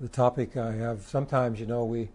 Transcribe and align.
the 0.00 0.08
topic 0.08 0.56
I 0.56 0.72
have. 0.72 1.02
Sometimes, 1.02 1.60
you 1.60 1.66
know, 1.66 1.84
we 1.84 2.08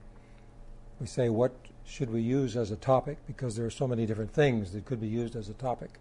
we 0.99 1.07
say 1.07 1.29
what 1.29 1.53
should 1.83 2.11
we 2.11 2.21
use 2.21 2.55
as 2.55 2.71
a 2.71 2.75
topic 2.75 3.17
because 3.25 3.55
there 3.55 3.65
are 3.65 3.71
so 3.71 3.87
many 3.87 4.05
different 4.05 4.33
things 4.33 4.71
that 4.73 4.85
could 4.85 5.01
be 5.01 5.07
used 5.07 5.35
as 5.35 5.49
a 5.49 5.53
topic. 5.53 5.99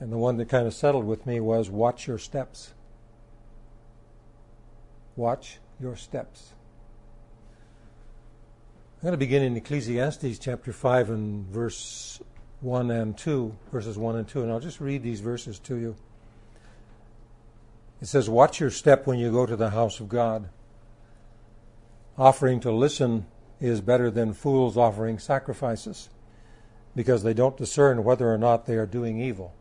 And 0.00 0.12
the 0.12 0.18
one 0.18 0.36
that 0.38 0.48
kind 0.48 0.66
of 0.66 0.74
settled 0.74 1.06
with 1.06 1.26
me 1.26 1.38
was 1.38 1.70
watch 1.70 2.08
your 2.08 2.18
steps. 2.18 2.74
Watch 5.14 5.58
your 5.78 5.94
steps. 5.94 6.54
I'm 8.96 9.06
going 9.06 9.12
to 9.12 9.18
begin 9.18 9.42
in 9.42 9.56
Ecclesiastes 9.56 10.38
chapter 10.38 10.72
5 10.72 11.10
and 11.10 11.46
verse 11.46 12.20
1 12.60 12.90
and 12.90 13.16
2, 13.16 13.56
verses 13.70 13.96
1 13.96 14.16
and 14.16 14.28
2, 14.28 14.42
and 14.42 14.50
I'll 14.50 14.60
just 14.60 14.80
read 14.80 15.02
these 15.02 15.20
verses 15.20 15.58
to 15.60 15.76
you. 15.76 15.96
It 18.02 18.08
says, 18.08 18.28
Watch 18.28 18.58
your 18.58 18.70
step 18.70 19.06
when 19.06 19.20
you 19.20 19.30
go 19.30 19.46
to 19.46 19.54
the 19.54 19.70
house 19.70 20.00
of 20.00 20.08
God. 20.08 20.48
Offering 22.18 22.58
to 22.60 22.72
listen 22.72 23.26
is 23.60 23.80
better 23.80 24.10
than 24.10 24.34
fools 24.34 24.76
offering 24.76 25.20
sacrifices, 25.20 26.08
because 26.96 27.22
they 27.22 27.32
don't 27.32 27.56
discern 27.56 28.02
whether 28.02 28.28
or 28.28 28.36
not 28.36 28.66
they 28.66 28.74
are 28.74 28.86
doing 28.86 29.20
evil. 29.20 29.54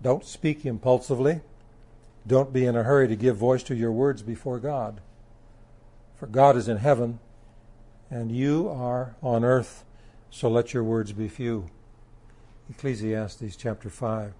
Don't 0.00 0.24
speak 0.24 0.64
impulsively. 0.64 1.42
Don't 2.26 2.54
be 2.54 2.64
in 2.64 2.74
a 2.74 2.84
hurry 2.84 3.06
to 3.08 3.16
give 3.16 3.36
voice 3.36 3.62
to 3.64 3.74
your 3.74 3.92
words 3.92 4.22
before 4.22 4.58
God. 4.58 5.02
For 6.16 6.26
God 6.26 6.56
is 6.56 6.68
in 6.68 6.78
heaven, 6.78 7.18
and 8.10 8.32
you 8.32 8.66
are 8.70 9.14
on 9.22 9.44
earth, 9.44 9.84
so 10.30 10.48
let 10.48 10.72
your 10.72 10.82
words 10.82 11.12
be 11.12 11.28
few. 11.28 11.68
Ecclesiastes 12.70 13.56
chapter 13.56 13.90
5. 13.90 14.32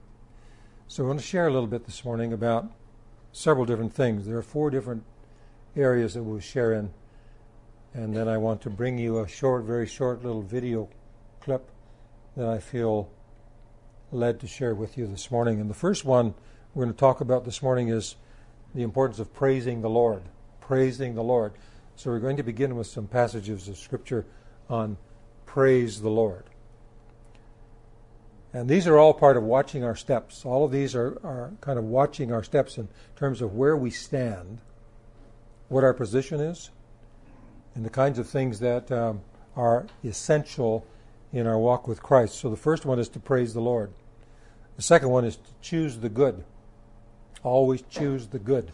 So 0.95 1.03
I 1.03 1.09
want 1.09 1.19
to 1.19 1.27
share 1.27 1.49
a 1.49 1.53
little 1.53 1.67
bit 1.67 1.87
this 1.87 2.05
morning 2.05 2.33
about 2.33 2.71
several 3.33 3.67
different 3.67 3.93
things. 3.93 4.27
There 4.27 4.39
are 4.39 4.43
four 4.43 4.71
different 4.71 5.03
areas 5.75 6.15
that 6.15 6.23
we'll 6.23 6.39
share 6.39 6.73
in. 6.73 6.91
And 7.95 8.15
then 8.15 8.29
I 8.29 8.39
want 8.39 8.61
to 8.61 8.71
bring 8.71 8.97
you 8.97 9.19
a 9.19 9.27
short, 9.27 9.65
very 9.65 9.89
short 9.89 10.23
little 10.23 10.43
video 10.43 10.89
clip 11.41 11.69
that 12.37 12.47
I 12.47 12.61
feel 12.61 13.11
led 14.13 14.39
to 14.39 14.47
share 14.47 14.73
with 14.73 14.97
you 14.97 15.09
this 15.09 15.33
morning. 15.33 15.61
And 15.61 15.69
the 15.69 15.75
first 15.75 16.05
one 16.05 16.33
we're 16.75 16.85
going 16.85 16.95
to 16.95 17.01
talk 17.01 17.21
about 17.21 17.45
this 17.45 17.61
morning 17.61 17.89
is 17.89 18.15
the 18.73 18.85
importance 18.85 19.19
of 19.19 19.35
praising 19.35 19.83
the 19.83 19.91
Lord. 19.91 20.23
Praising 20.61 21.17
the 21.17 21.25
Lord. 21.25 21.55
So 21.97 22.13
we're 22.13 22.21
going 22.21 22.37
to 22.37 22.45
begin 22.45 22.77
with 22.77 22.87
some 22.87 23.09
passages 23.09 23.67
of 23.67 23.79
Scripture 23.79 24.27
on 24.71 24.97
praise 25.45 26.03
the 26.03 26.09
Lord. 26.09 26.45
And 28.55 28.69
these 28.69 28.87
are 28.87 28.97
all 28.97 29.13
part 29.13 29.37
of 29.37 29.43
watching 29.43 29.83
our 29.83 29.97
steps. 29.97 30.45
All 30.45 30.65
of 30.65 30.71
these 30.71 30.95
are, 30.95 31.19
are 31.25 31.51
kind 31.61 31.77
of 31.77 31.85
watching 31.85 32.33
our 32.33 32.45
steps 32.45 32.79
in 32.79 32.89
terms 33.17 33.43
of 33.43 33.57
where 33.57 33.77
we 33.77 33.91
stand, 33.91 34.61
what 35.69 35.83
our 35.83 35.93
position 35.93 36.39
is, 36.39 36.71
and 37.75 37.85
the 37.85 37.91
kinds 37.91 38.17
of 38.17 38.29
things 38.29 38.61
that 38.61 38.93
um, 38.93 39.23
are 39.57 39.87
essential 40.05 40.87
in 41.33 41.49
our 41.49 41.59
walk 41.59 41.89
with 41.89 42.01
Christ. 42.01 42.37
So 42.37 42.49
the 42.49 42.57
first 42.57 42.87
one 42.87 43.01
is 43.01 43.09
to 43.11 43.19
praise 43.19 43.55
the 43.55 43.61
Lord. 43.61 43.91
The 44.77 44.83
second 44.83 45.09
one 45.09 45.25
is 45.25 45.35
to 45.35 45.51
choose 45.61 45.99
the 45.99 46.09
good. 46.09 46.45
Always 47.43 47.83
choose 47.83 48.29
the 48.29 48.39
good. 48.39 48.71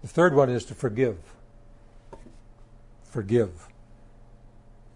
The 0.00 0.08
third 0.08 0.34
one 0.34 0.48
is 0.48 0.64
to 0.66 0.74
forgive. 0.74 1.18
Forgive. 3.02 3.68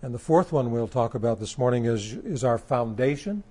And 0.02 0.12
the 0.12 0.18
fourth 0.18 0.50
one 0.50 0.72
we'll 0.72 0.88
talk 0.88 1.14
about 1.14 1.38
this 1.38 1.56
morning 1.56 1.84
is, 1.84 2.12
is 2.12 2.42
our 2.42 2.58
foundation 2.58 3.44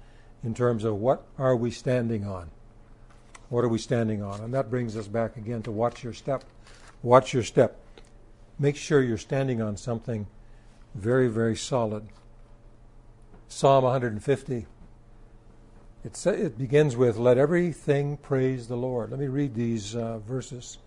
in 0.43 0.53
terms 0.53 0.83
of 0.83 0.95
what 0.95 1.25
are 1.37 1.55
we 1.55 1.71
standing 1.71 2.25
on? 2.27 2.49
What 3.47 3.63
are 3.63 3.69
we 3.69 3.77
standing 3.77 4.21
on? 4.21 4.41
And 4.41 4.53
that 4.53 4.69
brings 4.69 4.97
us 4.97 5.07
back 5.07 5.37
again 5.37 5.63
to 5.63 5.71
watch 5.71 6.03
your 6.03 6.11
step. 6.11 6.43
Watch 7.03 7.33
your 7.33 7.43
step. 7.43 7.77
Make 8.59 8.75
sure 8.75 9.01
you're 9.01 9.17
standing 9.17 9.61
on 9.61 9.77
something 9.77 10.27
very, 10.93 11.29
very 11.29 11.55
solid. 11.55 12.09
Psalm 13.47 13.85
150. 13.85 14.65
It, 16.03 16.25
it 16.25 16.57
begins 16.57 16.97
with, 16.97 17.17
Let 17.17 17.37
everything 17.37 18.17
praise 18.17 18.67
the 18.67 18.75
Lord. 18.75 19.11
Let 19.11 19.19
me 19.21 19.27
read 19.27 19.55
these 19.55 19.95
uh, 19.95 20.19
verses, 20.19 20.79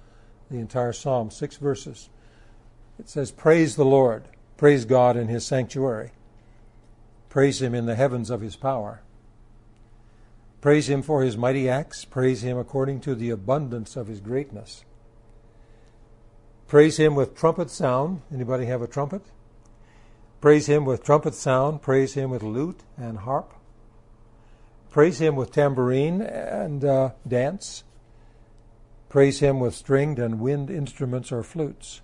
the 0.51 0.59
entire 0.59 0.93
psalm, 0.93 1.31
six 1.31 1.57
verses. 1.57 2.11
It 2.99 3.09
says, 3.09 3.31
Praise 3.31 3.77
the 3.77 3.85
Lord. 3.85 4.25
Praise 4.57 4.85
God 4.85 5.17
in 5.17 5.29
His 5.29 5.45
sanctuary. 5.45 6.13
Praise 7.29 7.61
Him 7.61 7.75
in 7.75 7.87
the 7.87 7.97
heavens 7.97 8.31
of 8.31 8.41
His 8.41 8.57
power. 8.57 9.03
Praise 10.61 10.89
Him 10.89 11.03
for 11.03 11.23
His 11.23 11.37
mighty 11.37 11.69
acts. 11.69 12.05
Praise 12.05 12.43
Him 12.43 12.57
according 12.57 13.01
to 13.01 13.15
the 13.15 13.31
abundance 13.31 13.97
of 13.97 14.07
His 14.07 14.21
greatness. 14.21 14.85
Praise 16.69 16.97
Him 16.97 17.15
with 17.15 17.37
trumpet 17.37 17.71
sound. 17.71 18.23
Anybody 18.33 18.67
have 18.67 18.81
a 18.81 18.87
trumpet? 18.87 19.23
Praise 20.41 20.67
Him 20.67 20.85
with 20.85 21.03
trumpet 21.03 21.35
sound. 21.35 21.83
Praise 21.83 22.15
Him 22.15 22.31
with 22.31 22.43
lute 22.43 22.81
and 22.97 23.19
harp. 23.19 23.53
Praise 24.91 25.21
Him 25.21 25.35
with 25.35 25.51
tambourine 25.51 26.23
and 26.23 26.85
uh, 26.85 27.11
dance. 27.27 27.83
Praise 29.09 29.41
Him 29.41 29.59
with 29.59 29.75
stringed 29.75 30.19
and 30.19 30.41
wind 30.41 30.71
instruments 30.71 31.33
or 31.33 31.43
flutes. 31.43 32.01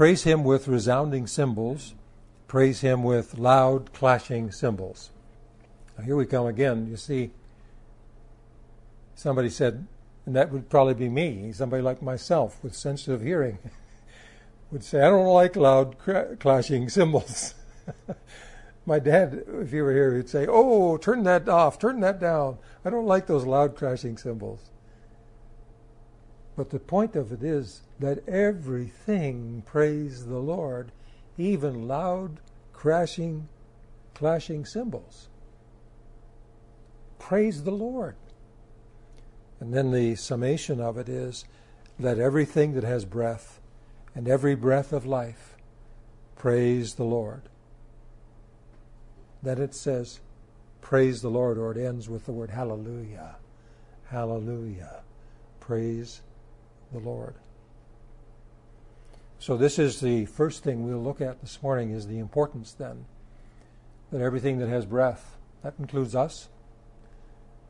Praise 0.00 0.22
him 0.22 0.44
with 0.44 0.66
resounding 0.66 1.26
cymbals. 1.26 1.92
Praise 2.48 2.80
him 2.80 3.02
with 3.02 3.36
loud 3.36 3.92
clashing 3.92 4.50
cymbals. 4.50 5.10
Now, 5.98 6.04
here 6.04 6.16
we 6.16 6.24
come 6.24 6.46
again. 6.46 6.88
You 6.88 6.96
see, 6.96 7.32
somebody 9.14 9.50
said, 9.50 9.86
and 10.24 10.34
that 10.34 10.50
would 10.50 10.70
probably 10.70 10.94
be 10.94 11.10
me, 11.10 11.52
somebody 11.52 11.82
like 11.82 12.00
myself 12.00 12.56
with 12.62 12.74
sensitive 12.74 13.20
hearing, 13.20 13.58
would 14.70 14.84
say, 14.84 15.02
I 15.02 15.10
don't 15.10 15.26
like 15.26 15.54
loud 15.54 15.96
clashing 16.40 16.88
cymbals. 16.88 17.54
My 18.86 19.00
dad, 19.00 19.44
if 19.60 19.70
he 19.70 19.82
were 19.82 19.92
here, 19.92 20.16
he'd 20.16 20.30
say, 20.30 20.46
Oh, 20.48 20.96
turn 20.96 21.24
that 21.24 21.46
off, 21.46 21.78
turn 21.78 22.00
that 22.00 22.18
down. 22.18 22.56
I 22.86 22.88
don't 22.88 23.04
like 23.04 23.26
those 23.26 23.44
loud 23.44 23.76
crashing 23.76 24.16
cymbals. 24.16 24.70
But 26.56 26.70
the 26.70 26.80
point 26.80 27.16
of 27.16 27.32
it 27.32 27.42
is 27.42 27.82
that 28.00 28.26
everything 28.26 29.62
praise 29.66 30.26
the 30.26 30.38
Lord, 30.38 30.90
even 31.36 31.86
loud, 31.86 32.40
crashing, 32.72 33.46
clashing 34.14 34.64
cymbals. 34.64 35.28
Praise 37.18 37.62
the 37.62 37.70
Lord. 37.70 38.16
And 39.60 39.74
then 39.74 39.92
the 39.92 40.14
summation 40.14 40.80
of 40.80 40.96
it 40.96 41.10
is 41.10 41.44
let 41.98 42.18
everything 42.18 42.72
that 42.72 42.84
has 42.84 43.04
breath 43.04 43.60
and 44.14 44.26
every 44.26 44.54
breath 44.54 44.94
of 44.94 45.04
life 45.04 45.54
praise 46.36 46.94
the 46.94 47.04
Lord. 47.04 47.42
Then 49.42 49.60
it 49.60 49.74
says, 49.74 50.20
praise 50.80 51.20
the 51.20 51.28
Lord, 51.28 51.58
or 51.58 51.72
it 51.72 51.86
ends 51.86 52.08
with 52.08 52.24
the 52.24 52.32
word 52.32 52.50
hallelujah. 52.50 53.36
Hallelujah. 54.06 55.02
Praise 55.60 56.22
the 56.92 56.98
Lord. 56.98 57.34
So 59.40 59.56
this 59.56 59.78
is 59.78 60.00
the 60.00 60.26
first 60.26 60.62
thing 60.62 60.86
we'll 60.86 61.02
look 61.02 61.22
at 61.22 61.40
this 61.40 61.62
morning 61.62 61.92
is 61.92 62.06
the 62.06 62.18
importance 62.18 62.72
then 62.72 63.06
that 64.12 64.20
everything 64.20 64.58
that 64.58 64.68
has 64.68 64.84
breath, 64.84 65.38
that 65.62 65.72
includes 65.78 66.14
us, 66.14 66.50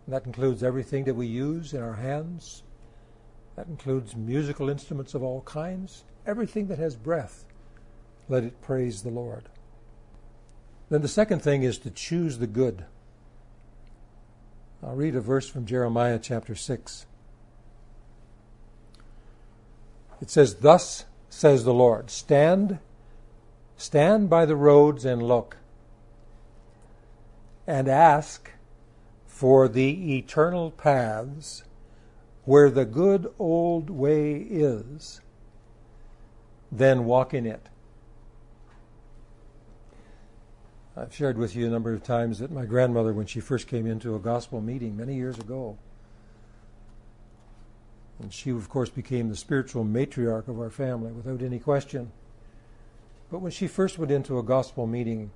that 0.08 0.26
includes 0.26 0.64
everything 0.64 1.04
that 1.04 1.14
we 1.14 1.28
use 1.28 1.72
in 1.72 1.81
our 1.81 1.94
hands, 1.94 2.64
that 3.54 3.69
includes 3.69 4.16
musical 4.16 4.69
instruments 4.69 5.14
of 5.14 5.22
all 5.22 5.42
kinds, 5.42 6.03
everything 6.26 6.66
that 6.66 6.78
has 6.81 6.97
breath, 6.97 7.44
let 8.28 8.42
it 8.42 8.60
praise 8.62 9.02
the 9.02 9.10
Lord. 9.10 9.44
Then 10.88 11.02
the 11.02 11.08
second 11.08 11.41
thing 11.41 11.62
is 11.62 11.78
to 11.78 11.91
choose 11.91 12.38
the 12.38 12.48
good. 12.48 12.84
I'll 14.82 14.97
read 14.97 15.14
a 15.14 15.20
verse 15.20 15.48
from 15.48 15.66
Jeremiah 15.66 16.19
chapter 16.20 16.56
6. 16.56 17.06
It 20.20 20.31
says, 20.31 20.56
Thus 20.56 21.05
says 21.31 21.65
the 21.65 21.73
Lord, 21.73 22.11
stand, 22.11 22.81
stand 23.77 24.29
by 24.29 24.44
the 24.44 24.56
roads 24.56 25.05
and 25.05 25.23
look, 25.23 25.56
and 27.67 27.88
ask 27.88 28.50
for 29.27 29.69
the 29.69 30.19
eternal 30.19 30.73
paths 30.73 31.62
where 32.44 32.69
the 32.69 32.85
good 32.85 33.32
old 33.38 33.88
way 33.88 34.35
is, 34.35 35.21
then 36.71 37.05
walk 37.05 37.32
in 37.32 37.47
it. 37.47 37.69
I've 40.97 41.15
shared 41.15 41.38
with 41.38 41.55
you 41.55 41.67
a 41.67 41.71
number 41.71 41.94
of 41.94 42.03
times 42.03 42.41
that 42.41 42.50
my 42.50 42.67
grandmother, 42.67 43.12
when 43.12 43.27
she 43.27 43.41
first 43.41 43.69
came 43.69 43.87
into 43.87 44.17
a 44.17 44.19
gospel 44.19 44.61
meeting 44.61 44.97
many 44.97 45.15
years 45.15 45.38
ago, 45.38 45.79
and 48.20 48.32
she, 48.32 48.50
of 48.50 48.69
course, 48.69 48.90
became 48.90 49.28
the 49.28 49.37
spiritual 49.37 49.84
matriarch 49.84 50.49
of 50.49 50.58
our 50.61 50.70
family 50.70 51.11
without 51.11 51.43
any 51.43 51.58
question. 51.58 52.12
But 53.31 53.40
when 53.40 53.52
she 53.52 53.67
first 53.67 53.99
went 53.99 54.11
into 54.11 54.38
a 54.38 54.43
gospel 54.43 54.87
meeting, 54.87 55.31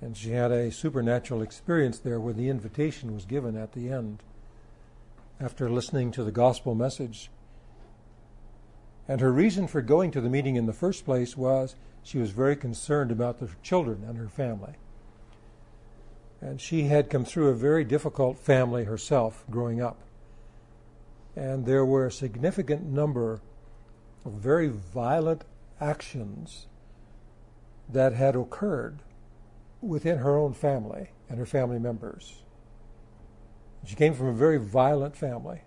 and 0.00 0.16
she 0.16 0.30
had 0.30 0.52
a 0.52 0.70
supernatural 0.70 1.42
experience 1.42 1.98
there 1.98 2.20
where 2.20 2.34
the 2.34 2.48
invitation 2.48 3.14
was 3.14 3.24
given 3.24 3.56
at 3.56 3.72
the 3.72 3.90
end, 3.90 4.22
after 5.40 5.68
listening 5.68 6.10
to 6.12 6.22
the 6.22 6.30
gospel 6.30 6.74
message. 6.74 7.30
And 9.08 9.20
her 9.20 9.32
reason 9.32 9.66
for 9.66 9.82
going 9.82 10.10
to 10.12 10.20
the 10.20 10.30
meeting 10.30 10.56
in 10.56 10.66
the 10.66 10.72
first 10.72 11.04
place 11.04 11.36
was 11.36 11.74
she 12.02 12.18
was 12.18 12.30
very 12.30 12.54
concerned 12.54 13.10
about 13.10 13.40
the 13.40 13.48
children 13.62 14.04
and 14.06 14.16
her 14.18 14.28
family. 14.28 14.74
And 16.40 16.60
she 16.60 16.82
had 16.82 17.10
come 17.10 17.24
through 17.24 17.48
a 17.48 17.54
very 17.54 17.84
difficult 17.84 18.38
family 18.38 18.84
herself 18.84 19.44
growing 19.50 19.80
up. 19.80 20.03
And 21.36 21.66
there 21.66 21.84
were 21.84 22.06
a 22.06 22.12
significant 22.12 22.84
number 22.84 23.40
of 24.24 24.32
very 24.32 24.68
violent 24.68 25.44
actions 25.80 26.66
that 27.88 28.12
had 28.12 28.36
occurred 28.36 29.02
within 29.80 30.18
her 30.18 30.36
own 30.36 30.54
family 30.54 31.10
and 31.28 31.38
her 31.38 31.46
family 31.46 31.78
members. 31.78 32.42
She 33.84 33.96
came 33.96 34.14
from 34.14 34.28
a 34.28 34.32
very 34.32 34.58
violent 34.58 35.16
family. 35.16 35.62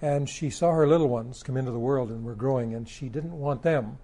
And 0.00 0.28
she 0.28 0.50
saw 0.50 0.72
her 0.72 0.86
little 0.86 1.08
ones 1.08 1.42
come 1.42 1.56
into 1.56 1.72
the 1.72 1.78
world 1.78 2.10
and 2.10 2.24
were 2.24 2.34
growing, 2.34 2.74
and 2.74 2.88
she 2.88 3.08
didn't 3.08 3.38
want 3.38 3.62
them 3.62 3.98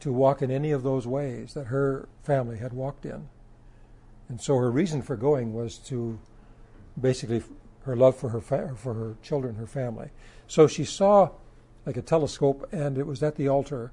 to 0.00 0.12
walk 0.12 0.42
in 0.42 0.50
any 0.50 0.72
of 0.72 0.82
those 0.82 1.06
ways 1.06 1.54
that 1.54 1.68
her 1.68 2.08
family 2.24 2.58
had 2.58 2.72
walked 2.72 3.06
in. 3.06 3.28
And 4.28 4.40
so 4.40 4.56
her 4.56 4.70
reason 4.70 5.02
for 5.02 5.16
going 5.16 5.54
was 5.54 5.78
to 5.78 6.18
basically 7.00 7.42
her 7.84 7.96
love 7.96 8.16
for 8.16 8.30
her 8.30 8.40
fa- 8.40 8.74
for 8.76 8.94
her 8.94 9.16
children, 9.22 9.56
her 9.56 9.66
family. 9.66 10.10
So 10.46 10.66
she 10.66 10.84
saw 10.84 11.30
like 11.86 11.96
a 11.96 12.02
telescope, 12.02 12.68
and 12.72 12.98
it 12.98 13.06
was 13.06 13.22
at 13.22 13.36
the 13.36 13.48
altar, 13.48 13.92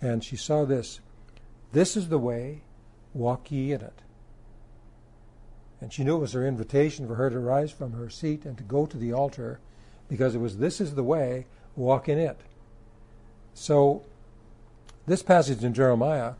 and 0.00 0.24
she 0.24 0.36
saw 0.36 0.64
this. 0.64 1.00
This 1.72 1.96
is 1.96 2.08
the 2.08 2.18
way, 2.18 2.62
walk 3.12 3.50
ye 3.50 3.72
in 3.72 3.82
it. 3.82 4.00
And 5.80 5.92
she 5.92 6.02
knew 6.02 6.16
it 6.16 6.20
was 6.20 6.32
her 6.32 6.46
invitation 6.46 7.06
for 7.06 7.16
her 7.16 7.30
to 7.30 7.38
rise 7.38 7.70
from 7.70 7.92
her 7.92 8.08
seat 8.08 8.44
and 8.44 8.56
to 8.58 8.64
go 8.64 8.86
to 8.86 8.96
the 8.96 9.12
altar 9.12 9.60
because 10.08 10.34
it 10.34 10.38
was 10.38 10.58
this 10.58 10.80
is 10.80 10.94
the 10.94 11.04
way, 11.04 11.46
walk 11.76 12.08
in 12.08 12.18
it. 12.18 12.40
So 13.54 14.02
this 15.06 15.22
passage 15.22 15.62
in 15.62 15.74
Jeremiah 15.74 16.34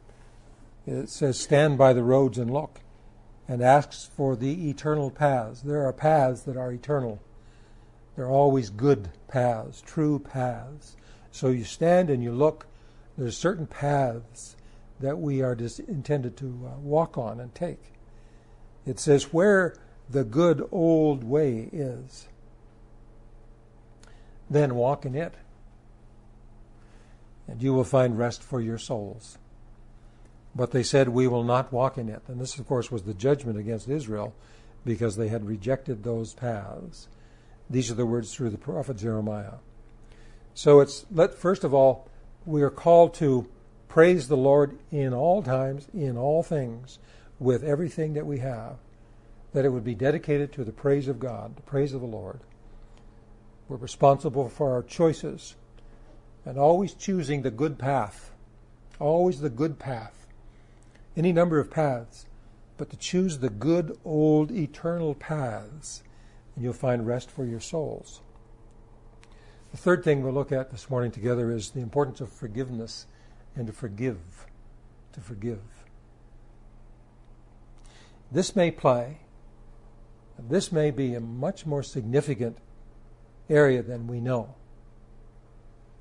it 0.88 1.10
says, 1.10 1.38
Stand 1.38 1.76
by 1.76 1.92
the 1.92 2.02
roads 2.02 2.38
and 2.38 2.50
look, 2.50 2.80
and 3.48 3.62
asks 3.62 4.10
for 4.14 4.36
the 4.36 4.68
eternal 4.68 5.10
paths. 5.10 5.62
There 5.62 5.86
are 5.86 5.92
paths 5.92 6.42
that 6.42 6.56
are 6.56 6.70
eternal. 6.70 7.20
They're 8.14 8.28
always 8.28 8.68
good 8.68 9.08
paths, 9.26 9.80
true 9.80 10.18
paths. 10.18 10.96
So 11.32 11.48
you 11.48 11.64
stand 11.64 12.10
and 12.10 12.22
you 12.22 12.32
look. 12.32 12.66
There's 13.16 13.36
certain 13.36 13.66
paths 13.66 14.54
that 15.00 15.18
we 15.18 15.40
are 15.40 15.54
just 15.54 15.80
intended 15.80 16.36
to 16.38 16.46
uh, 16.46 16.78
walk 16.80 17.16
on 17.16 17.40
and 17.40 17.54
take. 17.54 17.92
It 18.84 18.98
says, 18.98 19.32
Where 19.32 19.76
the 20.10 20.24
good 20.24 20.66
old 20.70 21.24
way 21.24 21.68
is, 21.72 22.28
then 24.50 24.74
walk 24.74 25.04
in 25.04 25.14
it, 25.14 25.34
and 27.46 27.62
you 27.62 27.72
will 27.72 27.84
find 27.84 28.18
rest 28.18 28.42
for 28.42 28.60
your 28.60 28.78
souls. 28.78 29.38
But 30.58 30.72
they 30.72 30.82
said, 30.82 31.10
We 31.10 31.28
will 31.28 31.44
not 31.44 31.72
walk 31.72 31.98
in 31.98 32.08
it. 32.08 32.22
And 32.26 32.40
this, 32.40 32.58
of 32.58 32.66
course, 32.66 32.90
was 32.90 33.04
the 33.04 33.14
judgment 33.14 33.60
against 33.60 33.88
Israel 33.88 34.34
because 34.84 35.16
they 35.16 35.28
had 35.28 35.46
rejected 35.46 36.02
those 36.02 36.34
paths. 36.34 37.06
These 37.70 37.92
are 37.92 37.94
the 37.94 38.04
words 38.04 38.34
through 38.34 38.50
the 38.50 38.58
prophet 38.58 38.96
Jeremiah. 38.96 39.58
So 40.54 40.80
it's 40.80 41.06
let 41.12 41.34
first 41.34 41.62
of 41.62 41.72
all, 41.72 42.08
we 42.44 42.62
are 42.62 42.70
called 42.70 43.14
to 43.14 43.48
praise 43.86 44.26
the 44.26 44.36
Lord 44.36 44.76
in 44.90 45.14
all 45.14 45.44
times, 45.44 45.86
in 45.94 46.18
all 46.18 46.42
things, 46.42 46.98
with 47.38 47.62
everything 47.62 48.14
that 48.14 48.26
we 48.26 48.40
have, 48.40 48.78
that 49.52 49.64
it 49.64 49.68
would 49.68 49.84
be 49.84 49.94
dedicated 49.94 50.52
to 50.54 50.64
the 50.64 50.72
praise 50.72 51.06
of 51.06 51.20
God, 51.20 51.54
the 51.54 51.62
praise 51.62 51.94
of 51.94 52.00
the 52.00 52.06
Lord. 52.08 52.40
We're 53.68 53.76
responsible 53.76 54.48
for 54.48 54.72
our 54.72 54.82
choices 54.82 55.54
and 56.44 56.58
always 56.58 56.94
choosing 56.94 57.42
the 57.42 57.52
good 57.52 57.78
path, 57.78 58.32
always 58.98 59.40
the 59.40 59.50
good 59.50 59.78
path. 59.78 60.17
Any 61.18 61.32
number 61.32 61.58
of 61.58 61.68
paths, 61.68 62.26
but 62.76 62.90
to 62.90 62.96
choose 62.96 63.38
the 63.38 63.50
good, 63.50 63.98
old, 64.04 64.52
eternal 64.52 65.16
paths, 65.16 66.04
and 66.54 66.62
you'll 66.62 66.72
find 66.72 67.04
rest 67.04 67.28
for 67.28 67.44
your 67.44 67.58
souls. 67.58 68.20
The 69.72 69.78
third 69.78 70.04
thing 70.04 70.22
we'll 70.22 70.32
look 70.32 70.52
at 70.52 70.70
this 70.70 70.88
morning 70.88 71.10
together 71.10 71.50
is 71.50 71.70
the 71.70 71.80
importance 71.80 72.20
of 72.20 72.30
forgiveness 72.30 73.06
and 73.56 73.66
to 73.66 73.72
forgive. 73.72 74.46
To 75.14 75.20
forgive. 75.20 75.58
This 78.30 78.54
may 78.54 78.70
play, 78.70 79.18
this 80.38 80.70
may 80.70 80.92
be 80.92 81.16
a 81.16 81.20
much 81.20 81.66
more 81.66 81.82
significant 81.82 82.58
area 83.50 83.82
than 83.82 84.06
we 84.06 84.20
know 84.20 84.54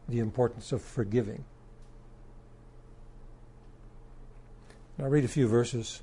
the 0.08 0.20
importance 0.20 0.72
of 0.72 0.84
forgiving. 0.84 1.44
I'll 5.00 5.10
read 5.10 5.26
a 5.26 5.30
few 5.30 5.48
verses. 5.48 6.02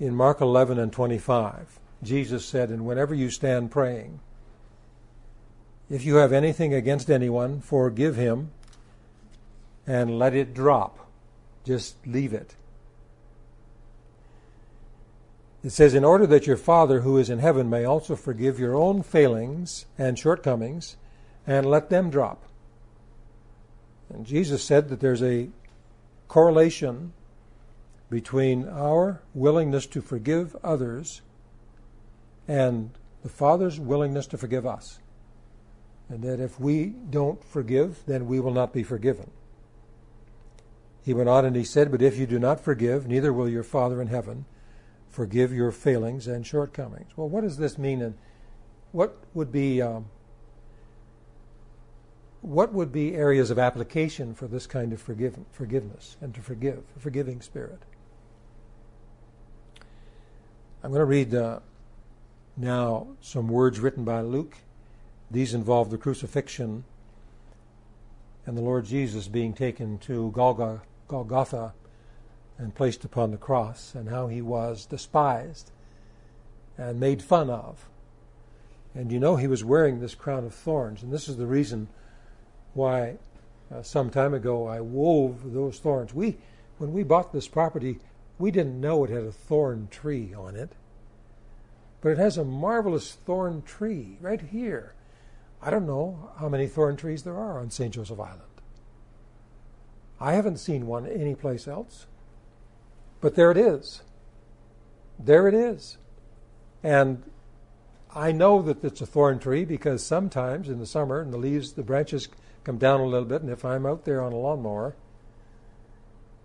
In 0.00 0.14
Mark 0.14 0.40
11 0.40 0.78
and 0.78 0.92
25, 0.92 1.78
Jesus 2.02 2.44
said, 2.44 2.70
And 2.70 2.86
whenever 2.86 3.14
you 3.14 3.30
stand 3.30 3.70
praying, 3.70 4.20
if 5.90 6.04
you 6.04 6.16
have 6.16 6.32
anything 6.32 6.72
against 6.72 7.10
anyone, 7.10 7.60
forgive 7.60 8.16
him 8.16 8.50
and 9.86 10.18
let 10.18 10.34
it 10.34 10.54
drop. 10.54 11.10
Just 11.64 11.96
leave 12.06 12.32
it. 12.32 12.54
It 15.64 15.70
says, 15.70 15.94
In 15.94 16.04
order 16.04 16.26
that 16.26 16.46
your 16.46 16.56
Father 16.56 17.00
who 17.00 17.18
is 17.18 17.28
in 17.28 17.40
heaven 17.40 17.68
may 17.68 17.84
also 17.84 18.16
forgive 18.16 18.58
your 18.58 18.76
own 18.76 19.02
failings 19.02 19.86
and 19.98 20.18
shortcomings, 20.18 20.96
and 21.46 21.66
let 21.66 21.90
them 21.90 22.10
drop. 22.10 22.42
And 24.08 24.24
Jesus 24.24 24.62
said 24.62 24.88
that 24.88 25.00
there's 25.00 25.22
a 25.22 25.48
correlation 26.28 27.12
between 28.10 28.68
our 28.68 29.22
willingness 29.34 29.86
to 29.86 30.00
forgive 30.00 30.56
others 30.64 31.22
and 32.46 32.90
the 33.22 33.28
Father's 33.28 33.78
willingness 33.78 34.26
to 34.28 34.38
forgive 34.38 34.66
us. 34.66 35.00
And 36.08 36.22
that 36.22 36.40
if 36.40 36.58
we 36.58 36.86
don't 36.86 37.44
forgive, 37.44 38.02
then 38.06 38.26
we 38.26 38.40
will 38.40 38.54
not 38.54 38.72
be 38.72 38.82
forgiven. 38.82 39.30
He 41.02 41.12
went 41.12 41.28
on 41.28 41.44
and 41.44 41.54
he 41.54 41.64
said, 41.64 41.90
But 41.90 42.02
if 42.02 42.16
you 42.16 42.26
do 42.26 42.38
not 42.38 42.60
forgive, 42.60 43.06
neither 43.06 43.32
will 43.32 43.48
your 43.48 43.62
Father 43.62 44.00
in 44.00 44.08
heaven 44.08 44.46
forgive 45.08 45.52
your 45.52 45.70
failings 45.70 46.26
and 46.26 46.46
shortcomings. 46.46 47.16
Well, 47.16 47.28
what 47.28 47.42
does 47.42 47.58
this 47.58 47.76
mean, 47.76 48.00
and 48.00 48.14
what 48.92 49.18
would 49.34 49.52
be 49.52 49.82
um, 49.82 50.06
what 52.40 52.72
would 52.72 52.92
be 52.92 53.14
areas 53.14 53.50
of 53.50 53.58
application 53.58 54.34
for 54.34 54.46
this 54.46 54.66
kind 54.66 54.92
of 54.92 55.00
forgive, 55.00 55.38
forgiveness 55.50 56.16
and 56.20 56.34
to 56.34 56.40
forgive, 56.40 56.84
a 56.96 57.00
forgiving 57.00 57.40
spirit? 57.40 57.82
I'm 60.80 60.90
going 60.90 61.00
to 61.00 61.06
read 61.06 61.34
uh, 61.34 61.58
now 62.56 63.08
some 63.20 63.48
words 63.48 63.80
written 63.80 64.04
by 64.04 64.20
Luke. 64.20 64.58
These 65.28 65.52
involve 65.52 65.90
the 65.90 65.98
crucifixion 65.98 66.84
and 68.46 68.56
the 68.56 68.62
Lord 68.62 68.84
Jesus 68.84 69.26
being 69.26 69.54
taken 69.54 69.98
to 69.98 70.30
Golgotha 70.30 71.74
and 72.58 72.74
placed 72.76 73.04
upon 73.04 73.32
the 73.32 73.36
cross, 73.36 73.94
and 73.94 74.08
how 74.08 74.28
he 74.28 74.40
was 74.40 74.86
despised 74.86 75.72
and 76.76 76.98
made 77.00 77.22
fun 77.22 77.50
of. 77.50 77.88
And 78.94 79.10
you 79.12 79.18
know 79.18 79.36
he 79.36 79.46
was 79.46 79.64
wearing 79.64 79.98
this 79.98 80.14
crown 80.14 80.44
of 80.44 80.54
thorns, 80.54 81.02
and 81.02 81.12
this 81.12 81.28
is 81.28 81.36
the 81.36 81.46
reason 81.46 81.88
why 82.74 83.18
uh, 83.72 83.82
some 83.82 84.10
time 84.10 84.32
ago 84.32 84.66
I 84.66 84.80
wove 84.80 85.52
those 85.52 85.78
thorns. 85.78 86.14
We, 86.14 86.36
when 86.78 86.92
we 86.92 87.02
bought 87.02 87.32
this 87.32 87.48
property, 87.48 87.98
we 88.38 88.50
didn't 88.50 88.80
know 88.80 89.04
it 89.04 89.10
had 89.10 89.24
a 89.24 89.32
thorn 89.32 89.88
tree 89.90 90.32
on 90.34 90.56
it, 90.56 90.72
but 92.00 92.10
it 92.10 92.18
has 92.18 92.38
a 92.38 92.44
marvelous 92.44 93.14
thorn 93.14 93.62
tree 93.62 94.16
right 94.20 94.40
here. 94.40 94.94
I 95.60 95.70
don't 95.70 95.86
know 95.86 96.30
how 96.38 96.48
many 96.48 96.68
thorn 96.68 96.96
trees 96.96 97.24
there 97.24 97.36
are 97.36 97.58
on 97.58 97.70
St. 97.70 97.92
Joseph 97.92 98.20
Island. 98.20 98.42
I 100.20 100.34
haven't 100.34 100.58
seen 100.58 100.86
one 100.86 101.06
anyplace 101.06 101.66
else. 101.66 102.06
But 103.20 103.34
there 103.34 103.50
it 103.50 103.56
is. 103.56 104.02
There 105.18 105.48
it 105.48 105.54
is. 105.54 105.98
And 106.82 107.22
I 108.14 108.32
know 108.32 108.62
that 108.62 108.84
it's 108.84 109.00
a 109.00 109.06
thorn 109.06 109.38
tree 109.38 109.64
because 109.64 110.04
sometimes 110.04 110.68
in 110.68 110.78
the 110.78 110.86
summer, 110.86 111.20
and 111.20 111.32
the 111.32 111.38
leaves, 111.38 111.72
the 111.72 111.82
branches 111.82 112.28
come 112.64 112.78
down 112.78 113.00
a 113.00 113.06
little 113.06 113.26
bit, 113.26 113.42
and 113.42 113.50
if 113.50 113.64
I'm 113.64 113.86
out 113.86 114.04
there 114.04 114.22
on 114.22 114.32
a 114.32 114.36
lawnmower, 114.36 114.94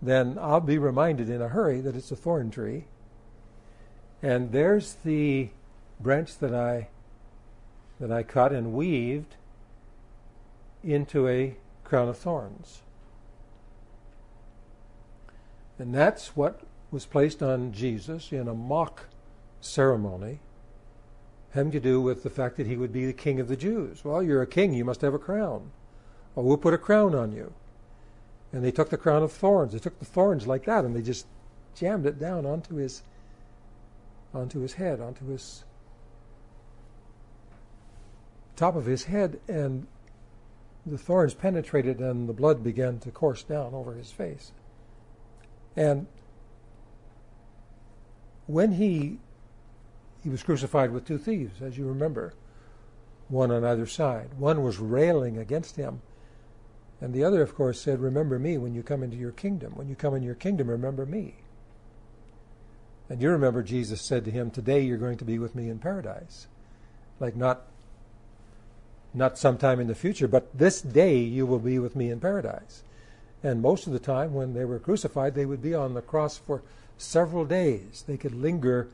then 0.08 0.38
I'll 0.40 0.60
be 0.60 0.78
reminded 0.78 1.30
in 1.30 1.40
a 1.40 1.48
hurry 1.48 1.80
that 1.80 1.96
it's 1.96 2.10
a 2.10 2.16
thorn 2.16 2.50
tree. 2.50 2.84
And 4.22 4.52
there's 4.52 4.96
the 5.04 5.50
branch 6.00 6.38
that 6.38 6.54
I 6.54 6.88
that 8.00 8.10
I 8.10 8.22
cut 8.22 8.52
and 8.52 8.72
weaved 8.72 9.36
into 10.82 11.28
a 11.28 11.56
crown 11.84 12.08
of 12.08 12.18
thorns. 12.18 12.82
And 15.78 15.94
that's 15.94 16.36
what 16.36 16.60
was 16.90 17.06
placed 17.06 17.42
on 17.42 17.72
Jesus 17.72 18.32
in 18.32 18.48
a 18.48 18.54
mock 18.54 19.06
ceremony 19.60 20.40
having 21.54 21.72
to 21.72 21.80
do 21.80 22.00
with 22.00 22.24
the 22.24 22.30
fact 22.30 22.56
that 22.56 22.66
he 22.66 22.76
would 22.76 22.92
be 22.92 23.06
the 23.06 23.12
king 23.12 23.38
of 23.38 23.46
the 23.46 23.56
Jews. 23.56 24.04
Well, 24.04 24.22
you're 24.22 24.42
a 24.42 24.46
king, 24.46 24.74
you 24.74 24.84
must 24.84 25.02
have 25.02 25.14
a 25.14 25.18
crown. 25.18 25.70
Well, 26.34 26.44
we'll 26.44 26.56
put 26.56 26.74
a 26.74 26.78
crown 26.78 27.14
on 27.14 27.32
you. 27.32 27.52
And 28.54 28.62
they 28.62 28.70
took 28.70 28.88
the 28.88 28.96
crown 28.96 29.24
of 29.24 29.32
thorns. 29.32 29.72
They 29.72 29.80
took 29.80 29.98
the 29.98 30.04
thorns 30.04 30.46
like 30.46 30.64
that 30.66 30.84
and 30.84 30.94
they 30.94 31.02
just 31.02 31.26
jammed 31.74 32.06
it 32.06 32.20
down 32.20 32.46
onto 32.46 32.76
his 32.76 33.02
onto 34.32 34.60
his 34.60 34.74
head, 34.74 35.00
onto 35.00 35.26
his 35.26 35.64
top 38.54 38.76
of 38.76 38.86
his 38.86 39.04
head, 39.04 39.40
and 39.48 39.88
the 40.86 40.96
thorns 40.96 41.34
penetrated 41.34 41.98
and 41.98 42.28
the 42.28 42.32
blood 42.32 42.62
began 42.62 43.00
to 43.00 43.10
course 43.10 43.42
down 43.42 43.74
over 43.74 43.94
his 43.94 44.12
face. 44.12 44.52
And 45.74 46.06
when 48.46 48.74
he 48.74 49.18
he 50.22 50.28
was 50.28 50.44
crucified 50.44 50.92
with 50.92 51.04
two 51.04 51.18
thieves, 51.18 51.60
as 51.60 51.76
you 51.76 51.86
remember, 51.88 52.34
one 53.26 53.50
on 53.50 53.64
either 53.64 53.86
side. 53.86 54.30
One 54.38 54.62
was 54.62 54.78
railing 54.78 55.38
against 55.38 55.74
him, 55.74 56.02
and 57.00 57.12
the 57.12 57.24
other, 57.24 57.42
of 57.42 57.54
course, 57.54 57.80
said, 57.80 58.00
Remember 58.00 58.38
me 58.38 58.56
when 58.56 58.74
you 58.74 58.82
come 58.82 59.02
into 59.02 59.16
your 59.16 59.32
kingdom. 59.32 59.72
When 59.74 59.88
you 59.88 59.94
come 59.94 60.14
in 60.14 60.22
your 60.22 60.34
kingdom, 60.34 60.68
remember 60.68 61.04
me. 61.04 61.34
And 63.08 63.20
you 63.20 63.30
remember 63.30 63.62
Jesus 63.62 64.00
said 64.00 64.24
to 64.24 64.30
him, 64.30 64.50
Today 64.50 64.80
you're 64.80 64.96
going 64.96 65.18
to 65.18 65.24
be 65.24 65.38
with 65.38 65.54
me 65.54 65.68
in 65.68 65.78
paradise. 65.78 66.46
Like 67.20 67.36
not 67.36 67.62
not 69.16 69.38
sometime 69.38 69.78
in 69.78 69.86
the 69.86 69.94
future, 69.94 70.26
but 70.26 70.56
this 70.56 70.80
day 70.80 71.18
you 71.18 71.46
will 71.46 71.60
be 71.60 71.78
with 71.78 71.94
me 71.94 72.10
in 72.10 72.18
paradise. 72.18 72.82
And 73.44 73.62
most 73.62 73.86
of 73.86 73.92
the 73.92 74.00
time 74.00 74.34
when 74.34 74.54
they 74.54 74.64
were 74.64 74.80
crucified, 74.80 75.34
they 75.34 75.46
would 75.46 75.62
be 75.62 75.74
on 75.74 75.94
the 75.94 76.02
cross 76.02 76.36
for 76.36 76.62
several 76.98 77.44
days. 77.44 78.02
They 78.06 78.16
could 78.16 78.34
linger 78.34 78.88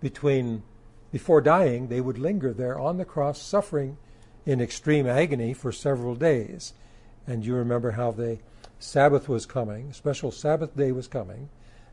between 0.00 0.62
before 1.10 1.40
dying, 1.40 1.88
they 1.88 2.00
would 2.00 2.18
linger 2.18 2.52
there 2.52 2.78
on 2.78 2.98
the 2.98 3.04
cross, 3.04 3.40
suffering 3.40 3.96
in 4.44 4.60
extreme 4.60 5.06
agony 5.06 5.54
for 5.54 5.70
several 5.70 6.16
days. 6.16 6.72
And 7.26 7.44
you 7.44 7.54
remember 7.54 7.92
how 7.92 8.10
the 8.10 8.38
Sabbath 8.78 9.28
was 9.28 9.46
coming, 9.46 9.92
special 9.92 10.30
Sabbath 10.30 10.76
day 10.76 10.92
was 10.92 11.08
coming, 11.08 11.48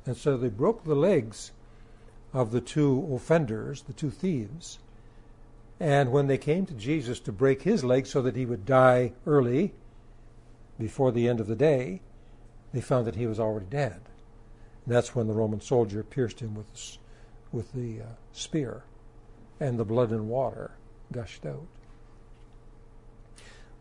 and 0.05 0.17
so 0.17 0.35
they 0.35 0.49
broke 0.49 0.83
the 0.83 0.95
legs 0.95 1.51
of 2.33 2.51
the 2.51 2.61
two 2.61 3.09
offenders, 3.13 3.83
the 3.83 3.93
two 3.93 4.09
thieves. 4.09 4.79
And 5.79 6.11
when 6.11 6.27
they 6.27 6.37
came 6.37 6.65
to 6.65 6.73
Jesus 6.73 7.19
to 7.21 7.31
break 7.31 7.63
his 7.63 7.83
leg 7.83 8.05
so 8.05 8.21
that 8.21 8.35
he 8.35 8.45
would 8.45 8.65
die 8.65 9.13
early, 9.25 9.73
before 10.79 11.11
the 11.11 11.27
end 11.27 11.39
of 11.39 11.47
the 11.47 11.55
day, 11.55 12.01
they 12.73 12.81
found 12.81 13.05
that 13.05 13.15
he 13.15 13.27
was 13.27 13.39
already 13.39 13.67
dead. 13.67 14.01
And 14.85 14.95
that's 14.95 15.15
when 15.15 15.27
the 15.27 15.33
Roman 15.33 15.61
soldier 15.61 16.03
pierced 16.03 16.39
him 16.39 16.55
with, 16.55 16.97
with 17.51 17.71
the 17.73 18.01
uh, 18.01 18.05
spear 18.33 18.83
and 19.59 19.77
the 19.77 19.85
blood 19.85 20.11
and 20.11 20.27
water 20.27 20.71
gushed 21.11 21.45
out. 21.45 21.67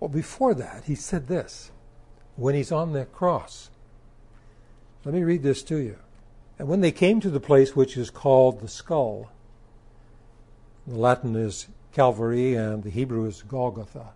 Well, 0.01 0.09
before 0.09 0.55
that, 0.55 0.85
he 0.85 0.95
said 0.95 1.29
this 1.29 1.71
when 2.37 2.55
he's 2.55 2.73
on 2.73 2.95
the 2.95 3.05
cross. 3.05 3.71
Let 5.05 5.15
me 5.15 5.23
read 5.23 5.43
this 5.43 5.63
to 5.65 5.77
you. 5.77 5.99
And 6.59 6.69
when 6.69 6.81
they 6.81 6.93
came 6.93 7.21
to 7.21 7.31
the 7.31 7.41
place 7.41 7.77
which 7.77 7.97
is 7.97 8.11
called 8.11 8.61
the 8.61 8.69
skull, 8.69 9.31
the 10.87 10.97
Latin 10.97 11.37
is 11.37 11.69
Calvary 11.93 12.55
and 12.55 12.83
the 12.83 12.91
Hebrew 12.91 13.27
is 13.27 13.43
Golgotha. 13.43 14.09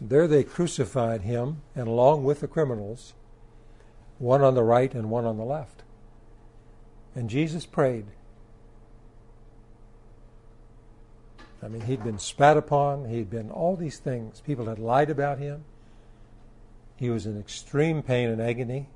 There 0.00 0.26
they 0.26 0.44
crucified 0.44 1.22
him, 1.22 1.62
and 1.74 1.88
along 1.88 2.24
with 2.24 2.40
the 2.40 2.48
criminals, 2.48 3.14
one 4.18 4.42
on 4.42 4.54
the 4.54 4.62
right 4.62 4.92
and 4.92 5.10
one 5.10 5.24
on 5.24 5.38
the 5.38 5.44
left. 5.44 5.82
And 7.14 7.30
Jesus 7.30 7.64
prayed, 7.64 8.06
I 11.64 11.68
mean, 11.68 11.80
he'd 11.82 12.04
been 12.04 12.18
spat 12.18 12.58
upon, 12.58 13.06
he'd 13.06 13.30
been 13.30 13.50
all 13.50 13.74
these 13.74 13.98
things. 13.98 14.40
People 14.42 14.66
had 14.66 14.78
lied 14.78 15.08
about 15.08 15.38
him. 15.38 15.64
He 16.96 17.08
was 17.08 17.24
in 17.24 17.40
extreme 17.40 18.02
pain 18.02 18.28
and 18.28 18.40
agony. 18.40 18.88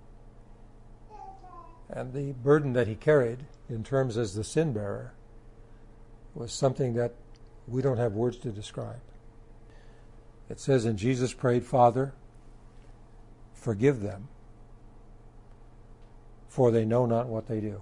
And 1.89 2.13
the 2.13 2.33
burden 2.33 2.75
that 2.75 2.87
he 2.87 2.95
carried, 2.95 3.47
in 3.71 3.85
terms 3.85 4.19
as 4.19 4.35
the 4.35 4.45
sin 4.45 4.75
bearer, 4.75 5.15
was 6.35 6.53
something 6.53 6.93
that 6.95 7.15
we 7.67 7.81
don't 7.81 7.97
have 7.97 8.13
words 8.13 8.37
to 8.39 8.51
describe. 8.51 9.01
It 10.51 10.61
says, 10.61 10.85
And 10.85 10.99
Jesus 10.99 11.33
prayed, 11.33 11.65
Father, 11.65 12.13
forgive 13.55 14.01
them, 14.01 14.29
for 16.49 16.71
they 16.71 16.85
know 16.85 17.07
not 17.07 17.29
what 17.29 17.47
they 17.47 17.61
do. 17.61 17.81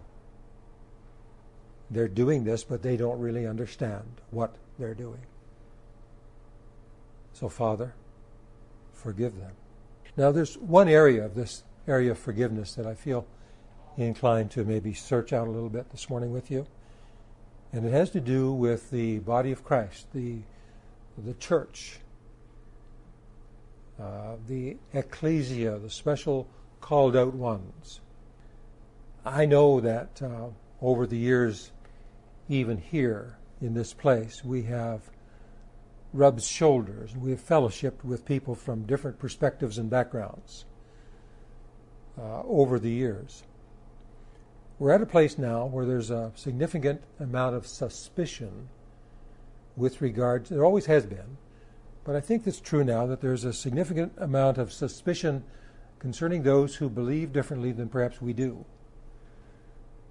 They're 1.90 2.08
doing 2.08 2.44
this, 2.44 2.62
but 2.62 2.82
they 2.82 2.96
don't 2.96 3.18
really 3.18 3.46
understand 3.46 4.20
what 4.30 4.54
they're 4.78 4.94
doing. 4.94 5.20
So, 7.32 7.48
Father, 7.48 7.94
forgive 8.92 9.38
them. 9.38 9.52
Now, 10.16 10.32
there's 10.32 10.56
one 10.56 10.88
area 10.88 11.24
of 11.24 11.34
this 11.34 11.64
area 11.86 12.12
of 12.12 12.18
forgiveness 12.18 12.74
that 12.74 12.86
I 12.86 12.94
feel 12.94 13.26
inclined 13.96 14.50
to 14.52 14.64
maybe 14.64 14.94
search 14.94 15.32
out 15.32 15.46
a 15.46 15.50
little 15.50 15.68
bit 15.68 15.90
this 15.90 16.08
morning 16.10 16.32
with 16.32 16.50
you. 16.50 16.66
And 17.72 17.84
it 17.84 17.92
has 17.92 18.10
to 18.10 18.20
do 18.20 18.52
with 18.52 18.90
the 18.90 19.18
body 19.20 19.52
of 19.52 19.64
Christ, 19.64 20.06
the, 20.12 20.38
the 21.18 21.34
church, 21.34 21.98
uh, 24.00 24.36
the 24.46 24.76
ecclesia, 24.92 25.78
the 25.78 25.90
special 25.90 26.48
called 26.80 27.16
out 27.16 27.34
ones. 27.34 28.00
I 29.24 29.46
know 29.46 29.80
that 29.80 30.22
uh, 30.22 30.48
over 30.80 31.06
the 31.06 31.18
years, 31.18 31.72
even 32.48 32.78
here, 32.78 33.36
in 33.60 33.74
this 33.74 33.92
place. 33.92 34.44
We 34.44 34.62
have 34.62 35.02
rubbed 36.12 36.42
shoulders. 36.42 37.14
We 37.16 37.30
have 37.30 37.46
fellowshipped 37.46 38.04
with 38.04 38.24
people 38.24 38.54
from 38.54 38.86
different 38.86 39.18
perspectives 39.18 39.78
and 39.78 39.90
backgrounds 39.90 40.64
uh, 42.18 42.42
over 42.42 42.78
the 42.78 42.90
years. 42.90 43.42
We're 44.78 44.92
at 44.92 45.02
a 45.02 45.06
place 45.06 45.38
now 45.38 45.66
where 45.66 45.86
there's 45.86 46.10
a 46.10 46.32
significant 46.34 47.02
amount 47.18 47.56
of 47.56 47.66
suspicion 47.66 48.68
with 49.76 50.00
regard, 50.00 50.46
to, 50.46 50.54
there 50.54 50.64
always 50.64 50.86
has 50.86 51.06
been, 51.06 51.38
but 52.04 52.14
I 52.14 52.20
think 52.20 52.46
it's 52.46 52.60
true 52.60 52.84
now 52.84 53.06
that 53.06 53.20
there's 53.20 53.44
a 53.44 53.52
significant 53.52 54.12
amount 54.16 54.58
of 54.58 54.72
suspicion 54.72 55.44
concerning 55.98 56.42
those 56.42 56.76
who 56.76 56.88
believe 56.88 57.32
differently 57.32 57.72
than 57.72 57.88
perhaps 57.88 58.20
we 58.20 58.32
do. 58.32 58.64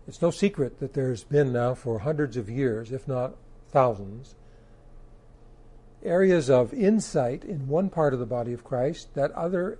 It's 0.08 0.22
no 0.22 0.32
secret 0.32 0.80
that 0.80 0.94
there's 0.94 1.24
been 1.24 1.52
now 1.52 1.74
for 1.74 2.00
hundreds 2.00 2.38
of 2.38 2.50
years, 2.50 2.92
if 2.92 3.08
not 3.08 3.36
thousands, 3.70 4.36
areas 6.04 6.50
of 6.50 6.74
insight 6.74 7.44
in 7.44 7.68
one 7.68 7.90
part 7.90 8.14
of 8.14 8.20
the 8.20 8.26
body 8.26 8.54
of 8.54 8.64
Christ 8.64 9.14
that 9.16 9.32
other 9.32 9.80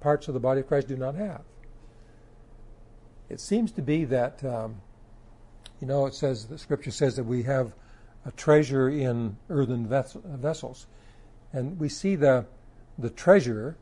parts 0.00 0.28
of 0.28 0.34
the 0.34 0.40
body 0.40 0.60
of 0.60 0.68
Christ 0.68 0.88
do 0.88 0.96
not 0.96 1.14
have. 1.14 1.42
It 3.30 3.40
seems 3.40 3.72
to 3.72 3.82
be 3.82 4.04
that, 4.04 4.44
um, 4.44 4.82
you 5.80 5.86
know, 5.86 6.04
it 6.04 6.14
says, 6.14 6.46
the 6.46 6.58
scripture 6.58 6.90
says 6.90 7.16
that 7.16 7.24
we 7.24 7.44
have 7.44 7.72
a 8.26 8.32
treasure 8.32 8.90
in 8.90 9.36
earthen 9.48 9.88
vessels. 9.88 10.86
And 11.52 11.78
we 11.78 11.88
see 11.88 12.14
the, 12.14 12.44
the 12.98 13.10
treasure, 13.10 13.76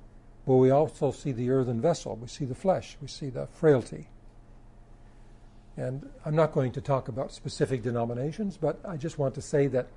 but 0.47 0.55
we 0.55 0.71
also 0.71 1.11
see 1.11 1.33
the 1.33 1.51
earthen 1.51 1.81
vessel. 1.81 2.17
We 2.17 2.29
see 2.29 2.45
the 2.45 2.55
flesh. 2.55 2.97
We 3.03 3.09
see 3.09 3.29
the 3.29 3.49
frailty. 3.49 4.09
And 5.81 6.11
I'm 6.27 6.37
not 6.37 6.53
going 6.53 6.73
to 6.73 6.83
talk 6.83 7.09
about 7.09 7.33
specific 7.33 7.83
denominations, 7.83 8.59
but 8.59 8.79
I 8.85 8.99
just 8.99 9.19
want 9.19 9.35
to 9.37 9.41
say 9.41 9.67
that 9.69 9.89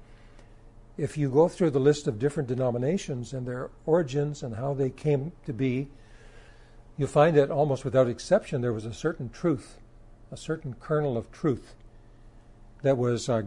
if 0.97 1.17
you 1.17 1.29
go 1.29 1.49
through 1.49 1.71
the 1.71 1.79
list 1.79 2.07
of 2.07 2.19
different 2.19 2.47
denominations 2.47 3.33
and 3.33 3.45
their 3.45 3.69
origins 3.85 4.43
and 4.43 4.55
how 4.55 4.73
they 4.73 4.89
came 4.89 5.33
to 5.45 5.51
be, 5.51 5.89
you'll 6.95 7.09
find 7.09 7.35
that 7.35 7.51
almost 7.51 7.83
without 7.83 8.07
exception 8.07 8.61
there 8.61 8.71
was 8.71 8.85
a 8.85 8.93
certain 8.93 9.29
truth, 9.29 9.81
a 10.31 10.37
certain 10.37 10.73
kernel 10.75 11.17
of 11.17 11.29
truth 11.33 11.75
that 12.81 12.97
was, 12.97 13.27
uh, 13.27 13.41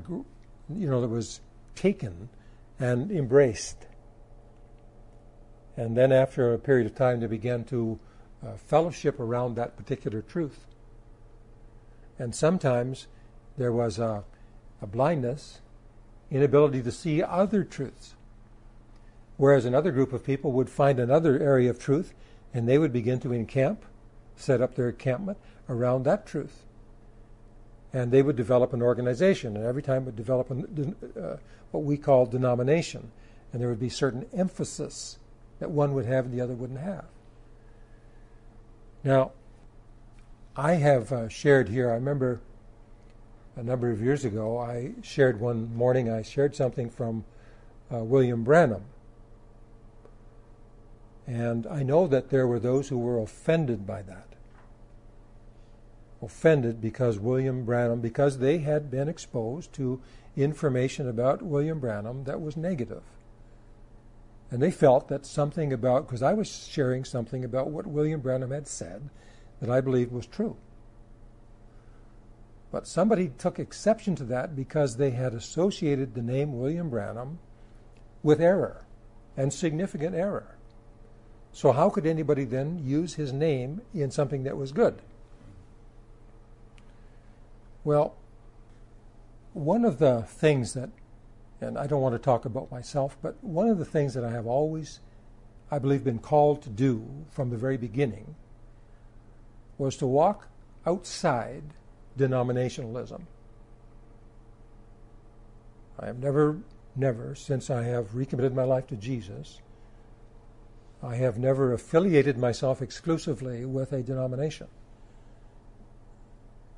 you 0.68 0.90
know, 0.90 1.00
that 1.00 1.08
was 1.08 1.40
taken 1.74 2.28
and 2.78 3.10
embraced. 3.10 3.86
And 5.74 5.96
then 5.96 6.12
after 6.12 6.52
a 6.52 6.58
period 6.58 6.86
of 6.86 6.94
time, 6.94 7.20
they 7.20 7.28
began 7.28 7.64
to 7.64 7.98
uh, 8.46 8.58
fellowship 8.58 9.18
around 9.18 9.54
that 9.54 9.74
particular 9.78 10.20
truth. 10.20 10.66
And 12.18 12.34
sometimes 12.34 13.06
there 13.56 13.72
was 13.72 13.98
a, 13.98 14.24
a 14.80 14.86
blindness, 14.86 15.60
inability 16.30 16.82
to 16.82 16.92
see 16.92 17.22
other 17.22 17.64
truths. 17.64 18.14
Whereas 19.36 19.64
another 19.64 19.92
group 19.92 20.12
of 20.12 20.24
people 20.24 20.52
would 20.52 20.70
find 20.70 20.98
another 20.98 21.38
area 21.38 21.70
of 21.70 21.78
truth 21.78 22.14
and 22.54 22.66
they 22.66 22.78
would 22.78 22.92
begin 22.92 23.20
to 23.20 23.32
encamp, 23.32 23.84
set 24.34 24.62
up 24.62 24.74
their 24.74 24.88
encampment 24.88 25.38
around 25.68 26.04
that 26.04 26.26
truth. 26.26 26.64
And 27.92 28.10
they 28.10 28.22
would 28.22 28.36
develop 28.36 28.72
an 28.72 28.82
organization, 28.82 29.56
and 29.56 29.64
every 29.64 29.82
time 29.82 30.04
would 30.04 30.16
develop 30.16 30.50
an, 30.50 30.96
uh, 31.20 31.36
what 31.70 31.84
we 31.84 31.96
call 31.96 32.26
denomination. 32.26 33.10
And 33.52 33.60
there 33.60 33.68
would 33.68 33.80
be 33.80 33.88
certain 33.88 34.26
emphasis 34.34 35.18
that 35.60 35.70
one 35.70 35.94
would 35.94 36.06
have 36.06 36.26
and 36.26 36.34
the 36.34 36.40
other 36.40 36.54
wouldn't 36.54 36.80
have. 36.80 37.04
Now, 39.04 39.32
I 40.58 40.74
have 40.74 41.12
uh, 41.12 41.28
shared 41.28 41.68
here, 41.68 41.90
I 41.90 41.94
remember 41.94 42.40
a 43.56 43.62
number 43.62 43.90
of 43.90 44.00
years 44.00 44.24
ago, 44.24 44.58
I 44.58 44.92
shared 45.02 45.38
one 45.38 45.74
morning, 45.76 46.10
I 46.10 46.22
shared 46.22 46.56
something 46.56 46.88
from 46.88 47.26
uh, 47.92 47.98
William 47.98 48.42
Branham. 48.42 48.84
And 51.26 51.66
I 51.66 51.82
know 51.82 52.06
that 52.06 52.30
there 52.30 52.46
were 52.46 52.58
those 52.58 52.88
who 52.88 52.98
were 52.98 53.18
offended 53.18 53.86
by 53.86 54.00
that. 54.02 54.28
Offended 56.22 56.80
because 56.80 57.18
William 57.18 57.66
Branham, 57.66 58.00
because 58.00 58.38
they 58.38 58.58
had 58.58 58.90
been 58.90 59.10
exposed 59.10 59.74
to 59.74 60.00
information 60.36 61.06
about 61.06 61.42
William 61.42 61.80
Branham 61.80 62.24
that 62.24 62.40
was 62.40 62.56
negative. 62.56 63.02
And 64.50 64.62
they 64.62 64.70
felt 64.70 65.08
that 65.08 65.26
something 65.26 65.70
about, 65.70 66.06
because 66.06 66.22
I 66.22 66.32
was 66.32 66.48
sharing 66.48 67.04
something 67.04 67.44
about 67.44 67.68
what 67.68 67.86
William 67.86 68.20
Branham 68.20 68.52
had 68.52 68.66
said 68.66 69.10
that 69.60 69.70
I 69.70 69.80
believed 69.80 70.12
was 70.12 70.26
true. 70.26 70.56
But 72.70 72.86
somebody 72.86 73.30
took 73.38 73.58
exception 73.58 74.16
to 74.16 74.24
that 74.24 74.54
because 74.54 74.96
they 74.96 75.10
had 75.10 75.32
associated 75.32 76.14
the 76.14 76.22
name 76.22 76.58
William 76.58 76.90
Branham 76.90 77.38
with 78.22 78.40
error 78.40 78.84
and 79.36 79.52
significant 79.52 80.14
error. 80.14 80.56
So, 81.52 81.72
how 81.72 81.88
could 81.88 82.06
anybody 82.06 82.44
then 82.44 82.82
use 82.84 83.14
his 83.14 83.32
name 83.32 83.80
in 83.94 84.10
something 84.10 84.42
that 84.42 84.58
was 84.58 84.72
good? 84.72 85.00
Well, 87.82 88.14
one 89.54 89.84
of 89.84 89.98
the 89.98 90.22
things 90.22 90.74
that, 90.74 90.90
and 91.60 91.78
I 91.78 91.86
don't 91.86 92.02
want 92.02 92.14
to 92.14 92.18
talk 92.18 92.44
about 92.44 92.70
myself, 92.70 93.16
but 93.22 93.42
one 93.42 93.68
of 93.68 93.78
the 93.78 93.86
things 93.86 94.12
that 94.14 94.24
I 94.24 94.30
have 94.32 94.46
always, 94.46 95.00
I 95.70 95.78
believe, 95.78 96.04
been 96.04 96.18
called 96.18 96.60
to 96.62 96.68
do 96.68 97.24
from 97.30 97.48
the 97.48 97.56
very 97.56 97.78
beginning 97.78 98.34
was 99.78 99.96
to 99.96 100.06
walk 100.06 100.48
outside 100.86 101.62
denominationalism. 102.18 103.22
I 105.98 106.06
have 106.06 106.18
never, 106.18 106.58
never, 106.94 107.34
since 107.34 107.70
I 107.70 107.84
have 107.84 108.14
recommitted 108.14 108.54
my 108.54 108.64
life 108.64 108.86
to 108.88 108.96
Jesus, 108.96 109.60
I 111.02 111.16
have 111.16 111.38
never 111.38 111.72
affiliated 111.72 112.38
myself 112.38 112.82
exclusively 112.82 113.64
with 113.64 113.92
a 113.92 114.02
denomination. 114.02 114.68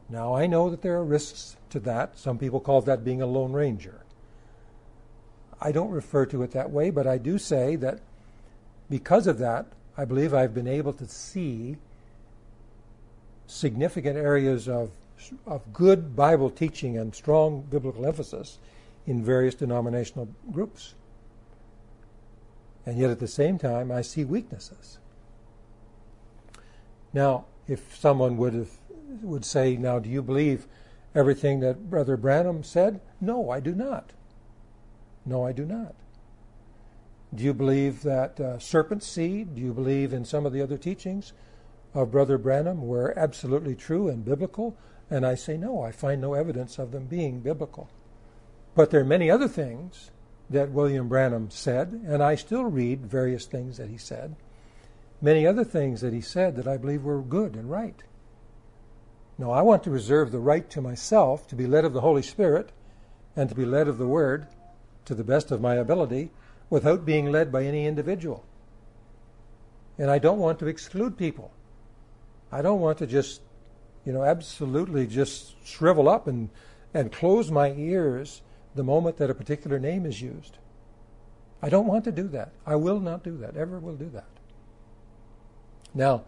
Now, 0.08 0.34
I 0.34 0.46
know 0.46 0.70
that 0.70 0.82
there 0.82 0.96
are 0.96 1.04
risks 1.04 1.56
to 1.70 1.80
that. 1.80 2.18
Some 2.18 2.38
people 2.38 2.60
call 2.60 2.80
that 2.82 3.04
being 3.04 3.20
a 3.20 3.26
Lone 3.26 3.52
Ranger. 3.52 4.00
I 5.60 5.72
don't 5.72 5.90
refer 5.90 6.24
to 6.26 6.42
it 6.42 6.52
that 6.52 6.70
way, 6.70 6.90
but 6.90 7.06
I 7.06 7.18
do 7.18 7.38
say 7.38 7.76
that 7.76 8.00
because 8.88 9.26
of 9.26 9.38
that, 9.38 9.66
I 9.96 10.04
believe 10.04 10.32
I've 10.32 10.54
been 10.54 10.68
able 10.68 10.92
to 10.94 11.06
see 11.06 11.76
significant 13.48 14.16
areas 14.16 14.68
of 14.68 14.90
of 15.46 15.72
good 15.72 16.14
Bible 16.14 16.48
teaching 16.48 16.96
and 16.96 17.12
strong 17.12 17.62
biblical 17.62 18.06
emphasis 18.06 18.58
in 19.06 19.24
various 19.24 19.54
denominational 19.54 20.28
groups. 20.52 20.94
And 22.86 22.98
yet 22.98 23.10
at 23.10 23.18
the 23.18 23.26
same 23.26 23.58
time, 23.58 23.90
I 23.90 24.02
see 24.02 24.24
weaknesses. 24.24 24.98
Now, 27.12 27.46
if 27.66 27.96
someone 27.96 28.36
would 28.36 28.54
have, 28.54 28.70
would 29.22 29.44
say, 29.44 29.76
"Now, 29.76 29.98
do 29.98 30.08
you 30.08 30.22
believe 30.22 30.68
everything 31.14 31.60
that 31.60 31.90
Brother 31.90 32.16
Branham 32.16 32.62
said?" 32.62 33.00
No, 33.20 33.50
I 33.50 33.60
do 33.60 33.74
not. 33.74 34.12
No, 35.26 35.44
I 35.44 35.52
do 35.52 35.64
not. 35.64 35.94
Do 37.34 37.44
you 37.44 37.52
believe 37.52 38.02
that 38.02 38.40
uh, 38.40 38.58
serpent 38.58 39.02
seed? 39.02 39.54
Do 39.54 39.60
you 39.60 39.74
believe 39.74 40.12
in 40.12 40.24
some 40.24 40.46
of 40.46 40.52
the 40.52 40.62
other 40.62 40.78
teachings 40.78 41.32
of 41.94 42.10
Brother 42.10 42.38
Branham 42.38 42.82
were 42.82 43.18
absolutely 43.18 43.74
true 43.74 44.08
and 44.08 44.24
biblical? 44.24 44.76
And 45.10 45.26
I 45.26 45.34
say, 45.34 45.56
no, 45.56 45.82
I 45.82 45.90
find 45.90 46.20
no 46.20 46.34
evidence 46.34 46.78
of 46.78 46.92
them 46.92 47.06
being 47.06 47.40
biblical. 47.40 47.88
But 48.74 48.90
there 48.90 49.00
are 49.00 49.04
many 49.04 49.30
other 49.30 49.48
things 49.48 50.10
that 50.50 50.70
William 50.70 51.08
Branham 51.08 51.50
said, 51.50 52.00
and 52.06 52.22
I 52.22 52.34
still 52.34 52.64
read 52.64 53.06
various 53.06 53.46
things 53.46 53.76
that 53.78 53.90
he 53.90 53.98
said. 53.98 54.36
Many 55.20 55.46
other 55.46 55.64
things 55.64 56.00
that 56.00 56.12
he 56.12 56.20
said 56.20 56.56
that 56.56 56.68
I 56.68 56.76
believe 56.76 57.02
were 57.02 57.22
good 57.22 57.54
and 57.54 57.70
right. 57.70 58.02
Now, 59.36 59.50
I 59.50 59.62
want 59.62 59.84
to 59.84 59.90
reserve 59.90 60.32
the 60.32 60.40
right 60.40 60.68
to 60.70 60.80
myself 60.80 61.46
to 61.48 61.56
be 61.56 61.66
led 61.66 61.84
of 61.84 61.92
the 61.92 62.00
Holy 62.00 62.22
Spirit 62.22 62.70
and 63.36 63.48
to 63.48 63.54
be 63.54 63.64
led 63.64 63.88
of 63.88 63.98
the 63.98 64.06
Word 64.06 64.48
to 65.04 65.14
the 65.14 65.24
best 65.24 65.50
of 65.50 65.60
my 65.60 65.74
ability 65.76 66.30
without 66.70 67.04
being 67.04 67.30
led 67.30 67.50
by 67.50 67.64
any 67.64 67.86
individual. 67.86 68.44
And 69.96 70.10
I 70.10 70.18
don't 70.18 70.38
want 70.38 70.58
to 70.60 70.66
exclude 70.66 71.16
people. 71.16 71.52
I 72.50 72.62
don't 72.62 72.80
want 72.80 72.98
to 72.98 73.06
just 73.06 73.40
you 74.08 74.14
know, 74.14 74.24
absolutely 74.24 75.06
just 75.06 75.54
shrivel 75.66 76.08
up 76.08 76.26
and, 76.26 76.48
and 76.94 77.12
close 77.12 77.50
my 77.50 77.72
ears 77.72 78.40
the 78.74 78.82
moment 78.82 79.18
that 79.18 79.28
a 79.28 79.34
particular 79.34 79.78
name 79.78 80.06
is 80.06 80.22
used. 80.22 80.56
I 81.60 81.68
don't 81.68 81.86
want 81.86 82.04
to 82.04 82.12
do 82.12 82.26
that. 82.28 82.52
I 82.66 82.76
will 82.76 83.00
not 83.00 83.22
do 83.22 83.36
that. 83.36 83.54
Ever 83.54 83.78
will 83.78 83.96
do 83.96 84.08
that. 84.14 84.28
Now, 85.92 86.24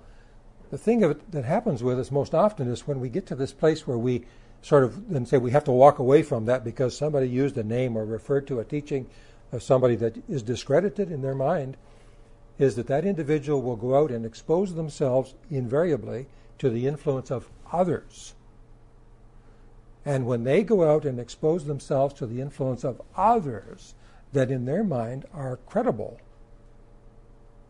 the 0.70 0.76
thing 0.76 1.00
that 1.30 1.44
happens 1.46 1.82
with 1.82 1.98
us 1.98 2.10
most 2.10 2.34
often 2.34 2.68
is 2.68 2.86
when 2.86 3.00
we 3.00 3.08
get 3.08 3.24
to 3.28 3.34
this 3.34 3.54
place 3.54 3.86
where 3.86 3.96
we 3.96 4.26
sort 4.60 4.84
of 4.84 5.08
then 5.08 5.24
say 5.24 5.38
we 5.38 5.52
have 5.52 5.64
to 5.64 5.72
walk 5.72 5.98
away 5.98 6.22
from 6.22 6.44
that 6.44 6.64
because 6.64 6.94
somebody 6.94 7.30
used 7.30 7.56
a 7.56 7.62
name 7.62 7.96
or 7.96 8.04
referred 8.04 8.46
to 8.48 8.60
a 8.60 8.64
teaching 8.64 9.08
of 9.52 9.62
somebody 9.62 9.96
that 9.96 10.22
is 10.28 10.42
discredited 10.42 11.10
in 11.10 11.22
their 11.22 11.34
mind, 11.34 11.78
is 12.60 12.76
that 12.76 12.88
that 12.88 13.06
individual 13.06 13.62
will 13.62 13.74
go 13.74 13.96
out 13.96 14.10
and 14.10 14.26
expose 14.26 14.74
themselves 14.74 15.34
invariably 15.50 16.26
to 16.58 16.68
the 16.68 16.86
influence 16.86 17.30
of 17.30 17.48
others. 17.72 18.34
And 20.04 20.26
when 20.26 20.44
they 20.44 20.62
go 20.62 20.84
out 20.84 21.06
and 21.06 21.18
expose 21.18 21.64
themselves 21.64 22.12
to 22.14 22.26
the 22.26 22.42
influence 22.42 22.84
of 22.84 23.00
others 23.16 23.94
that 24.34 24.50
in 24.50 24.66
their 24.66 24.84
mind 24.84 25.24
are 25.32 25.56
credible, 25.66 26.20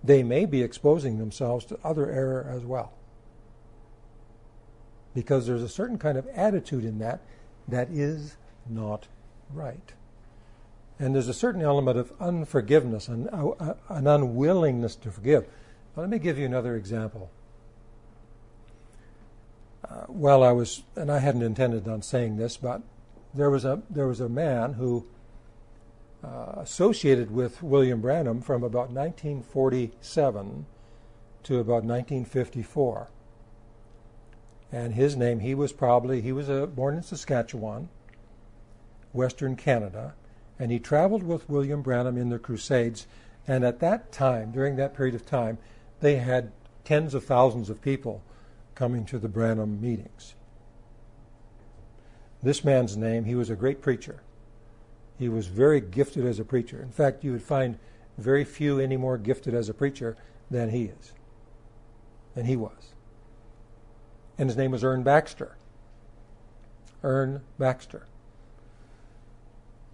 they 0.03 0.25
may 0.25 0.45
be 0.45 0.61
exposing 0.61 1.19
themselves 1.19 1.65
to 1.67 1.79
other 1.85 2.11
error 2.11 2.45
as 2.51 2.65
well. 2.65 2.93
Because 5.15 5.47
there's 5.47 5.63
a 5.63 5.69
certain 5.69 5.99
kind 5.99 6.19
of 6.19 6.27
attitude 6.35 6.85
in 6.85 6.99
that 6.99 7.21
that 7.69 7.91
is 7.91 8.37
not 8.69 9.07
right. 9.53 9.93
And 11.01 11.15
there's 11.15 11.29
a 11.29 11.35
certain 11.35 11.63
element 11.63 11.97
of 11.97 12.13
unforgiveness 12.21 13.09
and 13.09 13.27
uh, 13.33 13.75
an 13.89 14.07
unwillingness 14.07 14.95
to 14.97 15.11
forgive. 15.11 15.47
Let 15.97 16.11
me 16.11 16.19
give 16.19 16.39
you 16.39 16.45
another 16.45 16.77
example. 16.77 17.31
Uh, 19.83 20.05
well, 20.09 20.43
I 20.43 20.53
was, 20.53 20.83
and 20.95 21.11
I 21.11 21.19
hadn't 21.19 21.43
intended 21.43 21.89
on 21.89 22.03
saying 22.03 22.37
this, 22.37 22.59
but 22.59 22.83
there 23.33 23.49
was 23.49 23.65
a 23.65 23.83
there 23.89 24.07
was 24.07 24.21
a 24.21 24.29
man 24.29 24.75
who 24.75 25.07
uh, 26.23 26.57
associated 26.57 27.31
with 27.31 27.63
William 27.63 28.03
Branham 28.03 28.43
from 28.43 28.63
about 28.63 28.91
1947 28.91 30.67
to 31.45 31.59
about 31.59 31.83
1954, 31.85 33.09
and 34.71 34.95
his 34.95 35.17
name 35.17 35.41
he 35.41 35.55
was 35.55 35.73
probably 35.73 36.21
he 36.21 36.33
was 36.33 36.51
a, 36.51 36.67
born 36.67 36.97
in 36.97 37.03
Saskatchewan, 37.03 37.89
Western 39.15 39.57
Canada, 39.57 40.15
and 40.61 40.71
he 40.71 40.79
traveled 40.79 41.23
with 41.23 41.49
William 41.49 41.81
Branham 41.81 42.19
in 42.19 42.29
the 42.29 42.39
crusades, 42.39 43.07
and 43.49 43.65
at 43.65 43.81
that 43.81 44.13
time, 44.13 44.53
during 44.53 44.77
that 44.77 44.95
period 44.95 45.15
of 45.15 45.25
time, 45.25 45.57
they 46.01 46.17
had 46.17 46.53
tens 46.85 47.15
of 47.15 47.25
thousands 47.25 47.71
of 47.71 47.81
people 47.81 48.23
coming 48.75 49.07
to 49.07 49.19
the 49.19 49.29
Branham 49.29 49.81
meetings. 49.81 50.35
This 52.43 52.63
man's 52.63 52.95
name, 52.95 53.25
he 53.25 53.35
was 53.35 53.49
a 53.49 53.57
great 53.57 53.81
preacher. 53.81 54.23
He 55.19 55.31
was 55.31 55.47
very 55.47 55.81
gifted 55.81 56.27
as 56.27 56.39
a 56.39 56.45
preacher. 56.45 56.81
In 56.83 56.93
fact, 56.93 57.25
you 57.25 57.33
would 57.33 57.43
find 57.43 57.79
very 58.19 58.45
few 58.45 58.79
any 58.79 58.99
more 58.99 59.17
gifted 59.17 59.55
as 59.55 59.71
a 59.71 59.75
preacher 59.75 60.15
than 60.51 60.69
he 60.69 60.85
is. 60.85 61.13
Than 62.35 62.45
he 62.45 62.57
was. 62.57 62.93
And 64.37 64.51
his 64.51 64.59
name 64.59 64.73
was 64.73 64.85
Ern 64.85 65.03
Baxter. 65.03 65.57
Ern 67.03 67.41
Baxter. 67.59 68.07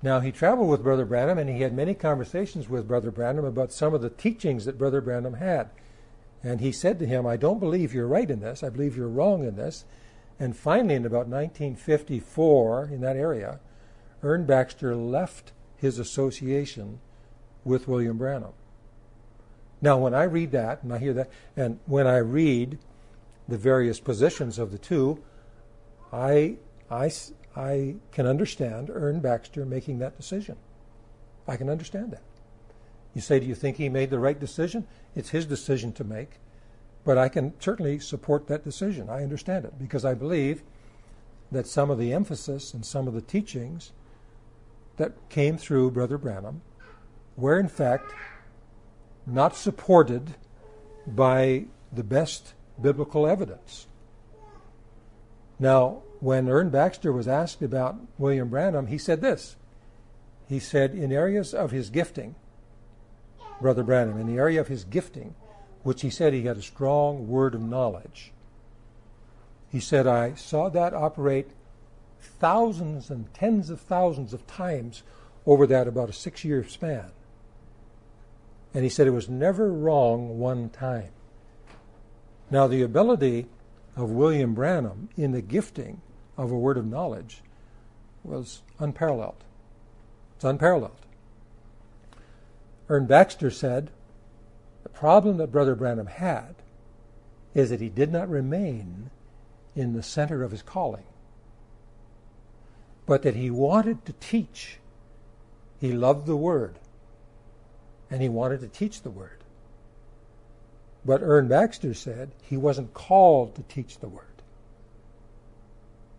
Now, 0.06 0.20
he 0.20 0.30
traveled 0.30 0.68
with 0.68 0.84
Brother 0.84 1.04
Branham 1.04 1.36
and 1.36 1.50
he 1.50 1.62
had 1.62 1.74
many 1.74 1.92
conversations 1.92 2.68
with 2.68 2.86
Brother 2.86 3.10
Branham 3.10 3.44
about 3.44 3.72
some 3.72 3.92
of 3.92 4.02
the 4.02 4.08
teachings 4.08 4.64
that 4.64 4.78
Brother 4.78 5.00
Branham 5.00 5.34
had. 5.34 5.68
And 6.44 6.60
he 6.60 6.70
said 6.70 7.00
to 7.00 7.06
him, 7.06 7.26
I 7.26 7.36
don't 7.36 7.58
believe 7.58 7.92
you're 7.92 8.06
right 8.06 8.30
in 8.30 8.38
this. 8.38 8.62
I 8.62 8.68
believe 8.68 8.96
you're 8.96 9.08
wrong 9.08 9.42
in 9.42 9.56
this. 9.56 9.84
And 10.38 10.56
finally, 10.56 10.94
in 10.94 11.06
about 11.06 11.26
1954, 11.26 12.90
in 12.92 13.00
that 13.00 13.16
area, 13.16 13.58
Ern 14.22 14.46
Baxter 14.46 14.94
left 14.94 15.50
his 15.76 15.98
association 15.98 17.00
with 17.64 17.88
William 17.88 18.16
Branham. 18.16 18.52
Now, 19.82 19.98
when 19.98 20.14
I 20.14 20.22
read 20.22 20.52
that, 20.52 20.84
and 20.84 20.92
I 20.92 20.98
hear 20.98 21.14
that, 21.14 21.30
and 21.56 21.80
when 21.86 22.06
I 22.06 22.18
read 22.18 22.78
the 23.48 23.58
various 23.58 23.98
positions 23.98 24.56
of 24.56 24.70
the 24.70 24.78
two, 24.78 25.20
I, 26.12 26.58
I, 26.88 27.10
I 27.56 27.96
can 28.12 28.26
understand 28.26 28.90
Ern 28.90 29.20
Baxter 29.20 29.64
making 29.64 29.98
that 29.98 30.16
decision. 30.16 30.56
I 31.48 31.56
can 31.56 31.70
understand 31.70 32.12
that. 32.12 32.22
You 33.14 33.22
say, 33.22 33.40
do 33.40 33.46
you 33.46 33.54
think 33.54 33.78
he 33.78 33.88
made 33.88 34.10
the 34.10 34.18
right 34.18 34.38
decision? 34.38 34.86
It's 35.14 35.30
his 35.30 35.46
decision 35.46 35.92
to 35.94 36.04
make. 36.04 36.32
But 37.04 37.16
I 37.16 37.30
can 37.30 37.58
certainly 37.60 37.98
support 37.98 38.46
that 38.48 38.62
decision. 38.62 39.08
I 39.08 39.22
understand 39.22 39.64
it 39.64 39.78
because 39.78 40.04
I 40.04 40.12
believe 40.12 40.62
that 41.50 41.66
some 41.66 41.90
of 41.90 41.98
the 41.98 42.12
emphasis 42.12 42.74
and 42.74 42.84
some 42.84 43.08
of 43.08 43.14
the 43.14 43.22
teachings 43.22 43.92
that 44.96 45.12
came 45.30 45.56
through 45.56 45.92
Brother 45.92 46.18
Branham 46.18 46.62
were, 47.36 47.58
in 47.58 47.68
fact, 47.68 48.12
not 49.26 49.56
supported 49.56 50.34
by 51.06 51.66
the 51.92 52.04
best 52.04 52.54
biblical 52.80 53.26
evidence. 53.26 53.86
Now, 55.58 56.02
when 56.20 56.48
Ern 56.48 56.70
Baxter 56.70 57.12
was 57.12 57.28
asked 57.28 57.62
about 57.62 57.96
William 58.18 58.48
Branham, 58.48 58.86
he 58.86 58.98
said 58.98 59.20
this. 59.20 59.56
He 60.48 60.58
said, 60.58 60.92
in 60.92 61.12
areas 61.12 61.52
of 61.52 61.70
his 61.70 61.90
gifting, 61.90 62.36
Brother 63.60 63.82
Branham, 63.82 64.18
in 64.18 64.26
the 64.26 64.38
area 64.38 64.60
of 64.60 64.68
his 64.68 64.84
gifting, 64.84 65.34
which 65.82 66.02
he 66.02 66.10
said 66.10 66.32
he 66.32 66.42
had 66.42 66.56
a 66.56 66.62
strong 66.62 67.28
word 67.28 67.54
of 67.54 67.62
knowledge, 67.62 68.32
he 69.68 69.80
said, 69.80 70.06
I 70.06 70.34
saw 70.34 70.68
that 70.70 70.94
operate 70.94 71.50
thousands 72.20 73.10
and 73.10 73.32
tens 73.34 73.70
of 73.70 73.80
thousands 73.80 74.32
of 74.32 74.46
times 74.46 75.02
over 75.44 75.66
that 75.66 75.88
about 75.88 76.08
a 76.08 76.12
six 76.12 76.44
year 76.44 76.66
span. 76.66 77.10
And 78.72 78.84
he 78.84 78.90
said 78.90 79.06
it 79.06 79.10
was 79.10 79.28
never 79.28 79.72
wrong 79.72 80.38
one 80.38 80.68
time. 80.70 81.10
Now, 82.50 82.66
the 82.66 82.82
ability 82.82 83.46
of 83.96 84.10
William 84.10 84.54
Branham 84.54 85.08
in 85.16 85.32
the 85.32 85.42
gifting 85.42 86.00
of 86.36 86.50
a 86.50 86.58
word 86.58 86.76
of 86.76 86.86
knowledge 86.86 87.42
was 88.22 88.62
unparalleled. 88.78 89.44
It's 90.36 90.44
unparalleled. 90.44 90.96
Ern 92.88 93.06
Baxter 93.06 93.50
said 93.50 93.90
the 94.82 94.88
problem 94.88 95.38
that 95.38 95.52
Brother 95.52 95.74
Branham 95.74 96.06
had 96.06 96.54
is 97.54 97.70
that 97.70 97.80
he 97.80 97.88
did 97.88 98.12
not 98.12 98.28
remain 98.28 99.10
in 99.74 99.94
the 99.94 100.02
center 100.02 100.42
of 100.42 100.50
his 100.50 100.62
calling, 100.62 101.04
but 103.06 103.22
that 103.22 103.34
he 103.34 103.50
wanted 103.50 104.04
to 104.04 104.12
teach. 104.14 104.78
He 105.80 105.92
loved 105.92 106.26
the 106.26 106.36
Word, 106.36 106.78
and 108.10 108.22
he 108.22 108.28
wanted 108.28 108.60
to 108.60 108.68
teach 108.68 109.02
the 109.02 109.10
Word. 109.10 109.38
But 111.04 111.22
Ern 111.22 111.48
Baxter 111.48 111.94
said 111.94 112.32
he 112.42 112.56
wasn't 112.56 112.94
called 112.94 113.54
to 113.54 113.62
teach 113.62 113.98
the 113.98 114.08
Word. 114.08 114.35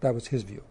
That 0.02 0.14
was 0.14 0.28
his 0.28 0.44
view. 0.44 0.64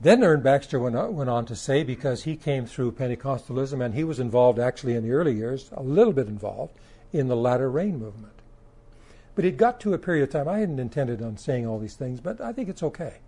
Then 0.00 0.22
Ern 0.22 0.42
Baxter 0.42 0.78
went 0.78 0.94
on, 0.94 1.16
went 1.16 1.30
on 1.30 1.46
to 1.46 1.56
say, 1.56 1.82
because 1.82 2.24
he 2.24 2.36
came 2.36 2.66
through 2.66 2.92
Pentecostalism 2.92 3.82
and 3.82 3.94
he 3.94 4.04
was 4.04 4.20
involved 4.20 4.58
actually 4.58 4.94
in 4.94 5.02
the 5.02 5.12
early 5.12 5.34
years, 5.34 5.70
a 5.72 5.82
little 5.82 6.12
bit 6.12 6.26
involved, 6.28 6.74
in 7.12 7.28
the 7.28 7.36
latter 7.36 7.70
rain 7.70 7.98
movement. 7.98 8.34
But 9.34 9.44
it 9.44 9.56
got 9.56 9.80
to 9.80 9.94
a 9.94 9.98
period 9.98 10.24
of 10.24 10.30
time, 10.30 10.48
I 10.48 10.58
hadn't 10.58 10.80
intended 10.80 11.22
on 11.22 11.38
saying 11.38 11.66
all 11.66 11.78
these 11.78 11.94
things, 11.94 12.20
but 12.20 12.40
I 12.40 12.52
think 12.52 12.68
it's 12.68 12.82
okay. 12.82 13.18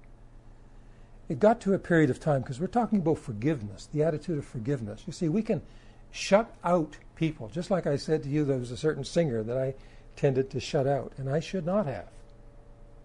It 1.28 1.40
got 1.40 1.60
to 1.62 1.74
a 1.74 1.78
period 1.78 2.10
of 2.10 2.20
time, 2.20 2.42
because 2.42 2.60
we're 2.60 2.66
talking 2.66 3.00
about 3.00 3.18
forgiveness, 3.18 3.88
the 3.92 4.02
attitude 4.02 4.38
of 4.38 4.44
forgiveness. 4.44 5.04
You 5.06 5.12
see, 5.12 5.28
we 5.28 5.42
can 5.42 5.62
shut 6.10 6.54
out 6.64 6.96
people. 7.16 7.48
Just 7.48 7.70
like 7.70 7.86
I 7.86 7.96
said 7.96 8.22
to 8.22 8.28
you, 8.28 8.44
there 8.44 8.58
was 8.58 8.70
a 8.70 8.76
certain 8.76 9.04
singer 9.04 9.42
that 9.42 9.56
I 9.56 9.74
tended 10.16 10.50
to 10.50 10.60
shut 10.60 10.86
out, 10.86 11.12
and 11.16 11.28
I 11.30 11.40
should 11.40 11.66
not 11.66 11.86
have. 11.86 12.08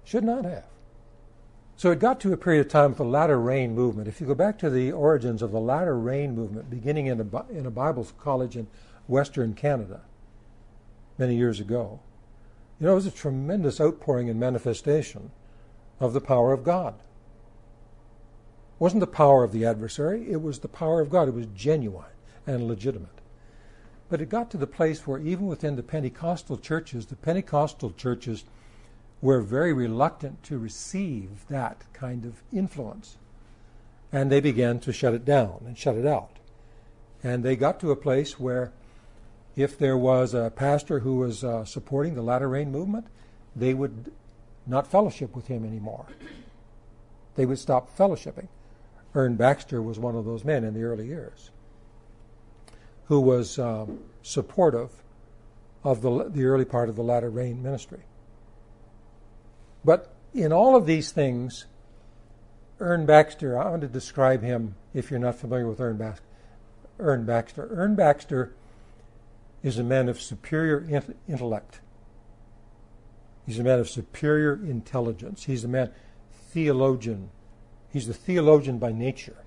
Should 0.04 0.24
not 0.24 0.46
have. 0.46 0.66
So 1.76 1.92
it 1.92 2.00
got 2.00 2.20
to 2.22 2.34
a 2.34 2.38
period 2.38 2.66
of 2.66 2.72
time 2.72 2.92
with 2.92 2.98
the 2.98 3.06
latter 3.06 3.39
rain 3.39 3.74
movement. 3.74 4.08
If 4.08 4.22
you 4.22 4.28
go 4.28 4.36
back 4.36 4.58
to 4.60 4.70
the 4.70 4.92
origins 4.92 5.42
of 5.42 5.52
the 5.52 5.60
latter 5.60 5.98
rain 5.98 6.36
movement, 6.36 6.70
beginning 6.70 7.08
in 7.08 7.20
a, 7.20 7.52
in 7.52 7.66
a 7.66 7.72
Bible 7.72 8.08
college 8.20 8.56
in 8.56 8.68
Western 9.08 9.54
Canada 9.54 10.02
many 11.18 11.36
years 11.36 11.60
ago, 11.60 12.00
you 12.80 12.86
know, 12.86 12.94
it 12.94 12.96
was 12.96 13.06
a 13.06 13.12
tremendous 13.12 13.82
outpouring 13.82 14.30
and 14.30 14.39
manifestation 14.39 15.32
of 16.00 16.13
the 16.13 16.22
power 16.22 16.54
of 16.54 16.63
God. 16.63 16.96
It 16.96 18.80
wasn't 18.80 19.02
the 19.02 19.08
power 19.08 19.44
of 19.44 19.52
the 19.52 19.66
adversary, 19.66 20.30
it 20.30 20.42
was 20.42 20.60
the 20.60 20.68
power 20.68 21.00
of 21.02 21.10
God. 21.10 21.28
It 21.28 21.34
was 21.34 21.48
genuine 21.56 22.06
and 22.46 22.68
legitimate. 22.68 23.10
But 24.10 24.22
it 24.22 24.30
got 24.30 24.52
to 24.52 24.58
the 24.58 24.68
place 24.68 25.08
where 25.08 25.20
even 25.20 25.48
within 25.48 25.76
the 25.76 25.84
Pentecostal 25.84 26.58
churches, 26.58 27.08
the 27.08 27.16
Pentecostal 27.16 27.92
churches 27.92 28.44
were 29.24 29.40
very 29.40 29.72
reluctant 29.72 30.44
to 30.44 30.60
receive 30.60 31.48
that 31.48 31.82
kind 31.94 32.26
of 32.26 32.44
influence. 32.52 33.18
And 34.12 34.30
they 34.30 34.42
began 34.42 34.82
to 34.82 34.92
shut 34.92 35.14
it 35.14 35.24
down 35.24 35.64
and 35.66 35.78
shut 35.78 35.96
it 35.96 36.06
out. 36.06 36.40
And 37.24 37.42
they 37.42 37.56
got 37.56 37.80
to 37.80 37.92
a 37.92 37.96
place 37.96 38.38
where 38.38 38.74
if 39.56 39.80
there 39.80 39.98
was 39.98 40.34
a 40.34 40.52
pastor 40.54 41.00
who 41.00 41.16
was 41.16 41.42
uh, 41.42 41.64
supporting 41.64 42.16
the 42.16 42.22
latter 42.22 42.50
rain 42.50 42.70
movement, 42.70 43.08
they 43.56 43.74
would 43.74 44.12
not 44.68 44.92
fellowship 44.92 45.34
with 45.38 45.48
him 45.48 45.64
anymore. 45.64 46.06
They 47.36 47.46
would 47.46 47.60
stop 47.60 47.98
fellowshipping. 47.98 48.50
Ern 49.16 49.38
Baxter 49.38 49.82
was 49.82 50.00
one 50.00 50.18
of 50.18 50.26
those 50.26 50.44
men 50.44 50.66
in 50.66 50.74
the 50.74 50.84
early 50.84 51.08
years 51.08 51.50
who 53.06 53.22
was 53.22 53.58
um, 53.58 54.00
supportive 54.22 54.92
of 55.82 56.02
the, 56.02 56.30
the 56.30 56.44
early 56.44 56.66
part 56.66 56.90
of 56.90 56.98
the 56.98 57.04
latter 57.04 57.30
rain 57.30 57.64
ministry. 57.64 58.04
But 59.86 60.13
in 60.34 60.52
all 60.52 60.76
of 60.76 60.86
these 60.86 61.12
things, 61.12 61.65
Ern 62.80 63.06
Baxter, 63.06 63.58
I 63.58 63.69
want 63.69 63.82
to 63.82 63.88
describe 63.88 64.41
him 64.41 64.76
if 64.93 65.10
you're 65.10 65.19
not 65.19 65.36
familiar 65.36 65.67
with 65.67 65.80
Ern 65.80 65.98
Baxter. 65.98 66.26
Ern 67.00 67.26
Baxter. 67.26 67.69
Ern 67.72 67.96
Baxter 67.96 68.54
is 69.62 69.78
a 69.78 69.84
man 69.84 70.10
of 70.10 70.22
superior 70.22 70.86
intellect. 71.28 71.82
He's 73.46 73.60
a 73.60 73.63
man 73.63 73.80
of 73.80 73.89
superior 73.89 74.54
intelligence. 74.54 75.46
He's 75.46 75.63
a 75.63 75.67
man 75.67 75.91
theologian. 76.32 77.30
He's 77.91 78.08
a 78.08 78.13
theologian 78.13 78.80
by 78.80 78.91
nature. 78.91 79.38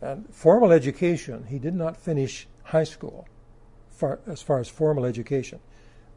And 0.00 0.32
formal 0.34 0.72
education, 0.72 1.46
he 1.48 1.58
did 1.58 1.74
not 1.74 1.96
finish 1.96 2.46
high 2.64 2.84
school 2.84 3.26
far, 3.90 4.20
as 4.26 4.40
far 4.40 4.58
as 4.58 4.68
formal 4.68 5.04
education, 5.04 5.60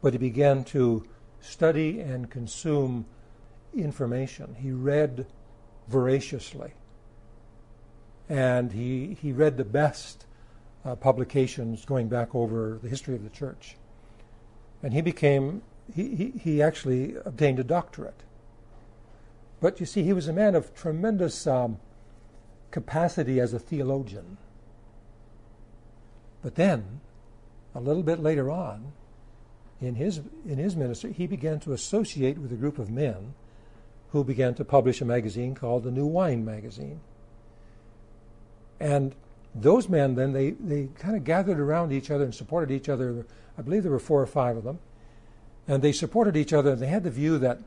but 0.02 0.14
he 0.14 0.18
began 0.18 0.64
to 0.64 1.04
study 1.40 2.00
and 2.00 2.30
consume 2.30 3.04
information. 3.76 4.56
He 4.58 4.70
read 4.70 5.26
voraciously. 5.88 6.72
And 8.28 8.72
he, 8.72 9.18
he 9.20 9.32
read 9.32 9.56
the 9.56 9.64
best 9.64 10.26
uh, 10.84 10.94
publications 10.96 11.84
going 11.84 12.08
back 12.08 12.34
over 12.34 12.78
the 12.82 12.88
history 12.88 13.14
of 13.14 13.22
the 13.22 13.30
church. 13.30 13.76
And 14.82 14.92
he 14.92 15.00
became, 15.00 15.62
he, 15.94 16.14
he, 16.14 16.30
he 16.30 16.62
actually 16.62 17.16
obtained 17.24 17.58
a 17.58 17.64
doctorate. 17.64 18.22
But 19.60 19.80
you 19.80 19.86
see, 19.86 20.02
he 20.02 20.12
was 20.12 20.28
a 20.28 20.32
man 20.32 20.54
of 20.54 20.74
tremendous 20.74 21.46
um, 21.46 21.78
capacity 22.70 23.40
as 23.40 23.54
a 23.54 23.58
theologian. 23.58 24.36
But 26.42 26.56
then, 26.56 27.00
a 27.74 27.80
little 27.80 28.02
bit 28.02 28.20
later 28.20 28.50
on, 28.50 28.92
in 29.80 29.94
his, 29.94 30.20
in 30.46 30.58
his 30.58 30.76
ministry, 30.76 31.12
he 31.12 31.26
began 31.26 31.60
to 31.60 31.72
associate 31.72 32.38
with 32.38 32.52
a 32.52 32.56
group 32.56 32.78
of 32.78 32.90
men 32.90 33.34
who 34.14 34.22
began 34.22 34.54
to 34.54 34.64
publish 34.64 35.00
a 35.00 35.04
magazine 35.04 35.56
called 35.56 35.82
the 35.82 35.90
New 35.90 36.06
Wine 36.06 36.44
Magazine. 36.44 37.00
And 38.78 39.12
those 39.52 39.88
men 39.88 40.14
then 40.14 40.32
they, 40.32 40.52
they 40.52 40.88
kind 41.00 41.16
of 41.16 41.24
gathered 41.24 41.58
around 41.58 41.92
each 41.92 42.12
other 42.12 42.22
and 42.22 42.32
supported 42.32 42.72
each 42.72 42.88
other. 42.88 43.26
I 43.58 43.62
believe 43.62 43.82
there 43.82 43.90
were 43.90 43.98
four 43.98 44.22
or 44.22 44.26
five 44.26 44.56
of 44.56 44.62
them. 44.62 44.78
And 45.66 45.82
they 45.82 45.90
supported 45.90 46.36
each 46.36 46.52
other 46.52 46.70
and 46.70 46.80
they 46.80 46.86
had 46.86 47.02
the 47.02 47.10
view 47.10 47.38
that 47.38 47.58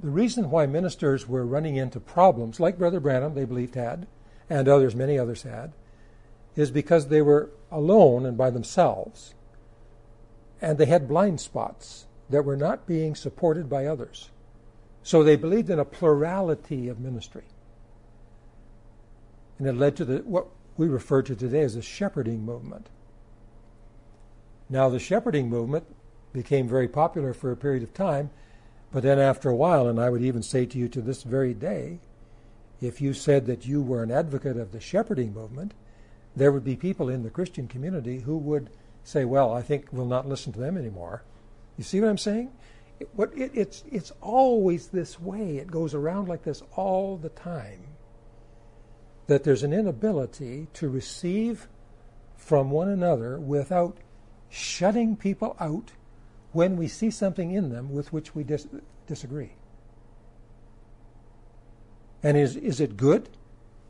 the 0.00 0.10
reason 0.10 0.48
why 0.48 0.66
ministers 0.66 1.26
were 1.26 1.44
running 1.44 1.74
into 1.74 1.98
problems, 1.98 2.60
like 2.60 2.78
Brother 2.78 3.00
Branham, 3.00 3.34
they 3.34 3.44
believed 3.44 3.74
had, 3.74 4.06
and 4.48 4.68
others, 4.68 4.94
many 4.94 5.18
others 5.18 5.42
had, 5.42 5.72
is 6.54 6.70
because 6.70 7.08
they 7.08 7.20
were 7.20 7.50
alone 7.68 8.24
and 8.26 8.38
by 8.38 8.50
themselves. 8.50 9.34
And 10.60 10.78
they 10.78 10.86
had 10.86 11.08
blind 11.08 11.40
spots 11.40 12.06
that 12.30 12.44
were 12.44 12.56
not 12.56 12.86
being 12.86 13.16
supported 13.16 13.68
by 13.68 13.86
others. 13.86 14.30
So 15.02 15.22
they 15.22 15.36
believed 15.36 15.70
in 15.70 15.78
a 15.78 15.84
plurality 15.84 16.88
of 16.88 17.00
ministry. 17.00 17.44
And 19.58 19.66
it 19.66 19.74
led 19.74 19.96
to 19.96 20.04
the, 20.04 20.18
what 20.18 20.46
we 20.76 20.88
refer 20.88 21.22
to 21.22 21.34
today 21.34 21.62
as 21.62 21.74
the 21.74 21.82
shepherding 21.82 22.44
movement. 22.44 22.88
Now, 24.68 24.88
the 24.88 24.98
shepherding 24.98 25.48
movement 25.48 25.84
became 26.32 26.68
very 26.68 26.88
popular 26.88 27.34
for 27.34 27.52
a 27.52 27.56
period 27.56 27.82
of 27.82 27.92
time, 27.92 28.30
but 28.90 29.02
then 29.02 29.18
after 29.18 29.48
a 29.48 29.56
while, 29.56 29.86
and 29.86 30.00
I 30.00 30.10
would 30.10 30.22
even 30.22 30.42
say 30.42 30.66
to 30.66 30.78
you 30.78 30.88
to 30.88 31.00
this 31.00 31.22
very 31.22 31.54
day, 31.54 32.00
if 32.80 33.00
you 33.00 33.14
said 33.14 33.46
that 33.46 33.66
you 33.66 33.82
were 33.82 34.02
an 34.02 34.10
advocate 34.10 34.56
of 34.56 34.72
the 34.72 34.80
shepherding 34.80 35.32
movement, 35.32 35.74
there 36.34 36.50
would 36.50 36.64
be 36.64 36.76
people 36.76 37.08
in 37.08 37.22
the 37.22 37.30
Christian 37.30 37.68
community 37.68 38.20
who 38.20 38.36
would 38.38 38.70
say, 39.04 39.24
Well, 39.24 39.52
I 39.52 39.62
think 39.62 39.86
we'll 39.92 40.06
not 40.06 40.28
listen 40.28 40.52
to 40.52 40.60
them 40.60 40.76
anymore. 40.76 41.22
You 41.76 41.84
see 41.84 42.00
what 42.00 42.08
I'm 42.08 42.18
saying? 42.18 42.50
What, 43.14 43.36
it, 43.36 43.52
it's, 43.54 43.84
it's 43.90 44.12
always 44.20 44.88
this 44.88 45.20
way. 45.20 45.58
It 45.58 45.70
goes 45.70 45.94
around 45.94 46.28
like 46.28 46.42
this 46.42 46.62
all 46.76 47.16
the 47.16 47.28
time 47.30 47.84
that 49.26 49.44
there's 49.44 49.62
an 49.62 49.72
inability 49.72 50.68
to 50.74 50.88
receive 50.88 51.68
from 52.36 52.70
one 52.70 52.88
another 52.88 53.38
without 53.38 53.96
shutting 54.50 55.16
people 55.16 55.56
out 55.60 55.92
when 56.52 56.76
we 56.76 56.88
see 56.88 57.10
something 57.10 57.52
in 57.52 57.70
them 57.70 57.92
with 57.92 58.12
which 58.12 58.34
we 58.34 58.44
dis- 58.44 58.66
disagree. 59.06 59.52
And 62.22 62.36
is, 62.36 62.56
is 62.56 62.80
it 62.80 62.96
good 62.96 63.30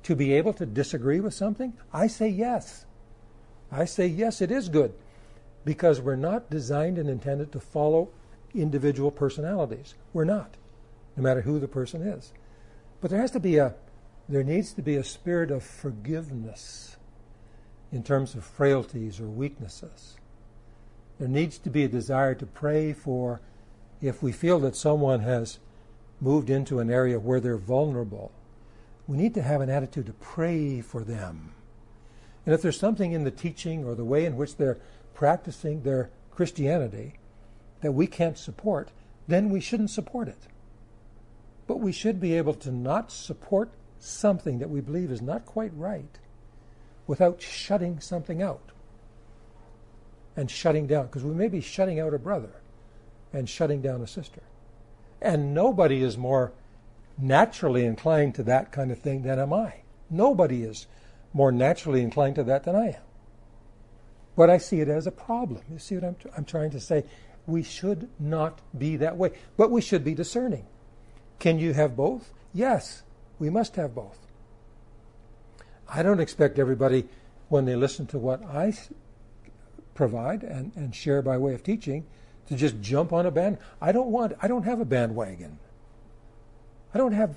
to 0.05 0.15
be 0.15 0.33
able 0.35 0.53
to 0.55 0.67
disagree 0.67 1.21
with 1.21 1.35
something? 1.35 1.75
I 1.93 2.07
say 2.07 2.29
yes. 2.29 2.87
I 3.71 3.85
say 3.85 4.07
yes, 4.07 4.41
it 4.41 4.51
is 4.51 4.69
good 4.69 4.95
because 5.65 6.01
we're 6.01 6.17
not 6.17 6.51
designed 6.51 6.99
and 6.99 7.09
intended 7.09 7.53
to 7.53 7.61
follow 7.61 8.11
individual 8.55 9.11
personalities. 9.11 9.95
We're 10.13 10.25
not, 10.25 10.57
no 11.17 11.23
matter 11.23 11.43
who 11.43 11.59
the 11.59 11.69
person 11.69 12.03
is. 12.03 12.33
But 13.01 13.11
there 13.11 13.21
has 13.21 13.31
to 13.33 13.41
be 13.41 13.57
a, 13.57 13.75
there 14.29 14.45
needs 14.45 14.73
to 14.75 14.83
be 14.83 14.97
a 14.97 15.05
spirit 15.05 15.51
of 15.51 15.63
forgiveness 15.63 16.97
in 17.91 18.03
terms 18.03 18.35
of 18.35 18.45
frailties 18.45 19.21
or 19.21 19.27
weaknesses. 19.27 20.17
There 21.19 21.29
needs 21.29 21.59
to 21.59 21.71
be 21.71 21.85
a 21.85 21.89
desire 21.89 22.35
to 22.35 22.47
pray 22.47 22.93
for 22.93 23.41
if 24.01 24.23
we 24.23 24.33
feel 24.33 24.59
that 24.61 24.77
someone 24.77 25.21
has 25.21 25.59
moved 26.21 26.51
into 26.51 26.79
an 26.79 26.91
area 26.91 27.19
where 27.19 27.41
they're 27.41 27.57
vulnerable. 27.57 28.33
We 29.07 29.17
need 29.17 29.35
to 29.35 29.43
have 29.43 29.61
an 29.61 29.71
attitude 29.71 30.07
to 30.07 30.13
pray 30.13 30.81
for 30.81 31.05
them. 31.05 31.55
And 32.47 32.55
if 32.55 32.63
there's 32.63 32.79
something 32.79 33.13
in 33.13 33.25
the 33.25 33.31
teaching 33.31 33.85
or 33.85 33.95
the 33.95 34.05
way 34.05 34.25
in 34.25 34.37
which 34.37 34.57
they're 34.57 34.79
practicing 35.15 35.83
their 35.83 36.11
Christianity 36.31 37.15
that 37.83 37.93
we 37.93 38.07
can't 38.07 38.39
support, 38.39 38.91
then 39.29 39.51
we 39.51 39.61
shouldn't 39.61 39.91
support 39.91 40.29
it. 40.29 40.49
But 41.67 41.81
we 41.81 41.93
should 41.93 42.21
be 42.21 42.37
able 42.37 42.55
to 42.55 42.73
not 42.73 43.13
support 43.13 43.71
something 43.99 44.59
that 44.59 44.71
we 44.71 44.81
believe 44.81 45.11
is 45.11 45.23
not 45.23 45.47
quite 45.47 45.73
right 45.77 46.19
without 47.07 47.41
shutting 47.41 48.01
something 48.01 48.43
out 48.43 48.73
and 50.35 50.51
shutting 50.51 50.87
down, 50.87 51.07
because 51.07 51.25
we 51.25 51.35
may 51.35 51.49
be 51.49 51.61
shutting 51.61 52.01
out 52.01 52.15
a 52.15 52.19
brother 52.19 52.63
and 53.33 53.49
shutting 53.49 53.83
down 53.83 54.01
a 54.01 54.07
sister. 54.07 54.43
And 55.21 55.55
nobody 55.55 56.03
is 56.03 56.17
more 56.17 56.53
naturally 57.19 57.85
inclined 57.85 58.35
to 58.37 58.43
that 58.45 58.73
kind 58.73 58.91
of 58.91 58.99
thing 58.99 59.23
than 59.23 59.39
am 59.39 59.53
I. 59.53 59.83
Nobody 60.11 60.63
is 60.63 60.87
more 61.33 61.53
naturally 61.53 62.03
inclined 62.03 62.37
to 62.37 62.45
that 62.45 62.65
than 62.65 62.75
I 62.75 62.87
am. 62.89 63.03
But 64.35 64.51
I 64.51 64.59
see 64.59 64.81
it 64.81 64.89
as 64.89 65.07
a 65.07 65.13
problem. 65.13 65.63
You 65.71 65.79
see 65.79 65.95
what 65.97 66.05
I'm, 66.05 66.17
I'm 66.37 66.45
trying 66.45 66.71
to 66.71 66.81
say? 66.81 67.05
We 67.47 67.63
should 67.63 68.09
not 68.19 68.61
be 68.77 68.97
that 68.97 69.17
way, 69.17 69.33
but 69.57 69.71
we 69.71 69.81
should 69.81 70.05
be 70.05 70.15
discerning. 70.15 70.67
Can 71.39 71.59
you 71.59 71.73
have 71.73 71.97
both? 71.97 72.33
Yes, 72.55 73.03
we 73.39 73.51
must 73.51 73.77
have 73.77 73.95
both. 73.95 74.19
I 75.89 76.03
don't 76.03 76.21
expect 76.21 76.59
everybody, 76.59 77.09
when 77.49 77.65
they 77.67 77.77
listen 77.77 78.07
to 78.07 78.19
what 78.19 78.43
I 78.47 78.73
provide 79.95 80.43
and, 80.43 80.73
and 80.75 80.95
share 80.95 81.21
by 81.21 81.37
way 81.37 81.53
of 81.53 81.63
teaching, 81.63 82.07
to 82.49 82.57
just 82.57 82.81
jump 82.81 83.13
on 83.13 83.27
a 83.27 83.31
band. 83.31 83.59
I 83.81 83.93
don't 83.93 84.09
want. 84.09 84.33
I 84.41 84.49
don't 84.49 84.65
have 84.65 84.81
a 84.81 84.85
bandwagon. 84.85 85.59
I 86.95 86.99
don't 86.99 87.13
have 87.13 87.37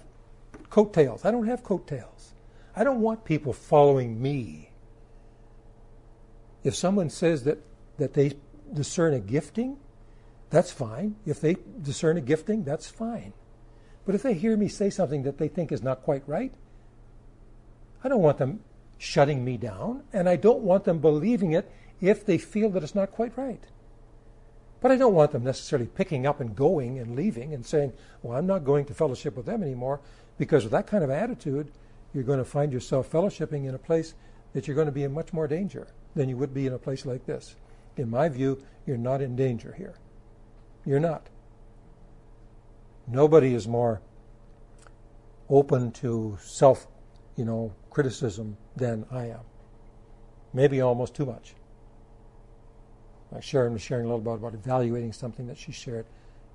coattails. 0.69 1.25
I 1.25 1.31
don't 1.31 1.47
have 1.47 1.63
coattails. 1.63 2.33
I 2.75 2.83
don't 2.83 3.01
want 3.01 3.25
people 3.25 3.53
following 3.53 4.21
me. 4.21 4.69
If 6.63 6.75
someone 6.75 7.09
says 7.09 7.43
that, 7.43 7.59
that 7.97 8.13
they 8.13 8.33
discern 8.73 9.13
a 9.13 9.19
gifting, 9.19 9.77
that's 10.55 10.71
fine. 10.71 11.15
If 11.25 11.41
they 11.41 11.57
discern 11.81 12.17
a 12.17 12.21
gifting, 12.21 12.63
that's 12.63 12.89
fine. 12.89 13.33
But 14.05 14.15
if 14.15 14.23
they 14.23 14.33
hear 14.33 14.55
me 14.55 14.67
say 14.67 14.89
something 14.89 15.23
that 15.23 15.37
they 15.37 15.47
think 15.47 15.71
is 15.71 15.83
not 15.83 16.03
quite 16.03 16.23
right, 16.27 16.53
I 18.03 18.07
don't 18.07 18.21
want 18.21 18.37
them 18.37 18.61
shutting 18.97 19.43
me 19.43 19.57
down, 19.57 20.03
and 20.13 20.29
I 20.29 20.35
don't 20.35 20.61
want 20.61 20.85
them 20.85 20.99
believing 20.99 21.51
it 21.51 21.69
if 21.99 22.25
they 22.25 22.37
feel 22.37 22.69
that 22.69 22.83
it's 22.83 22.95
not 22.95 23.11
quite 23.11 23.37
right. 23.37 23.63
But 24.79 24.91
I 24.91 24.97
don't 24.97 25.13
want 25.13 25.31
them 25.31 25.43
necessarily 25.43 25.87
picking 25.87 26.25
up 26.25 26.39
and 26.39 26.55
going 26.55 26.99
and 26.99 27.15
leaving 27.15 27.53
and 27.53 27.65
saying, 27.65 27.93
Well, 28.21 28.37
I'm 28.37 28.47
not 28.47 28.63
going 28.63 28.85
to 28.85 28.93
fellowship 28.93 29.35
with 29.35 29.47
them 29.47 29.63
anymore, 29.63 30.01
because 30.37 30.63
with 30.63 30.71
that 30.71 30.87
kind 30.87 31.03
of 31.03 31.09
attitude, 31.09 31.71
you're 32.13 32.23
going 32.23 32.39
to 32.39 32.45
find 32.45 32.71
yourself 32.71 33.11
fellowshipping 33.11 33.67
in 33.67 33.75
a 33.75 33.79
place 33.79 34.13
that 34.53 34.67
you're 34.67 34.75
going 34.75 34.85
to 34.85 34.91
be 34.91 35.03
in 35.03 35.13
much 35.13 35.33
more 35.33 35.47
danger 35.47 35.87
than 36.15 36.29
you 36.29 36.37
would 36.37 36.53
be 36.53 36.67
in 36.67 36.73
a 36.73 36.79
place 36.79 37.05
like 37.05 37.25
this. 37.25 37.55
In 37.97 38.09
my 38.09 38.29
view, 38.29 38.63
you're 38.85 38.97
not 38.97 39.21
in 39.21 39.35
danger 39.35 39.73
here. 39.75 39.95
You're 40.85 40.99
not. 40.99 41.29
Nobody 43.07 43.53
is 43.53 43.67
more 43.67 44.01
open 45.49 45.91
to 45.91 46.37
self, 46.41 46.87
you 47.35 47.45
know, 47.45 47.73
criticism 47.89 48.57
than 48.75 49.05
I 49.11 49.27
am. 49.27 49.41
Maybe 50.53 50.81
almost 50.81 51.15
too 51.15 51.25
much. 51.25 51.55
Like 53.31 53.43
Sharon 53.43 53.73
was 53.73 53.81
sharing 53.81 54.05
a 54.05 54.07
little 54.07 54.21
bit 54.21 54.33
about 54.33 54.53
evaluating 54.53 55.11
something 55.11 55.47
that 55.47 55.57
she 55.57 55.71
shared, 55.71 56.05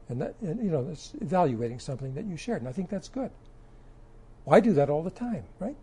and 0.08 0.20
that, 0.20 0.34
and, 0.40 0.62
you 0.64 0.70
know, 0.70 0.88
it's 0.90 1.12
evaluating 1.20 1.78
something 1.78 2.14
that 2.14 2.24
you 2.24 2.36
shared, 2.36 2.62
and 2.62 2.68
I 2.68 2.72
think 2.72 2.88
that's 2.88 3.08
good. 3.08 3.30
Well, 4.44 4.56
I 4.56 4.60
do 4.60 4.72
that 4.74 4.88
all 4.88 5.02
the 5.02 5.10
time, 5.10 5.44
right? 5.58 5.76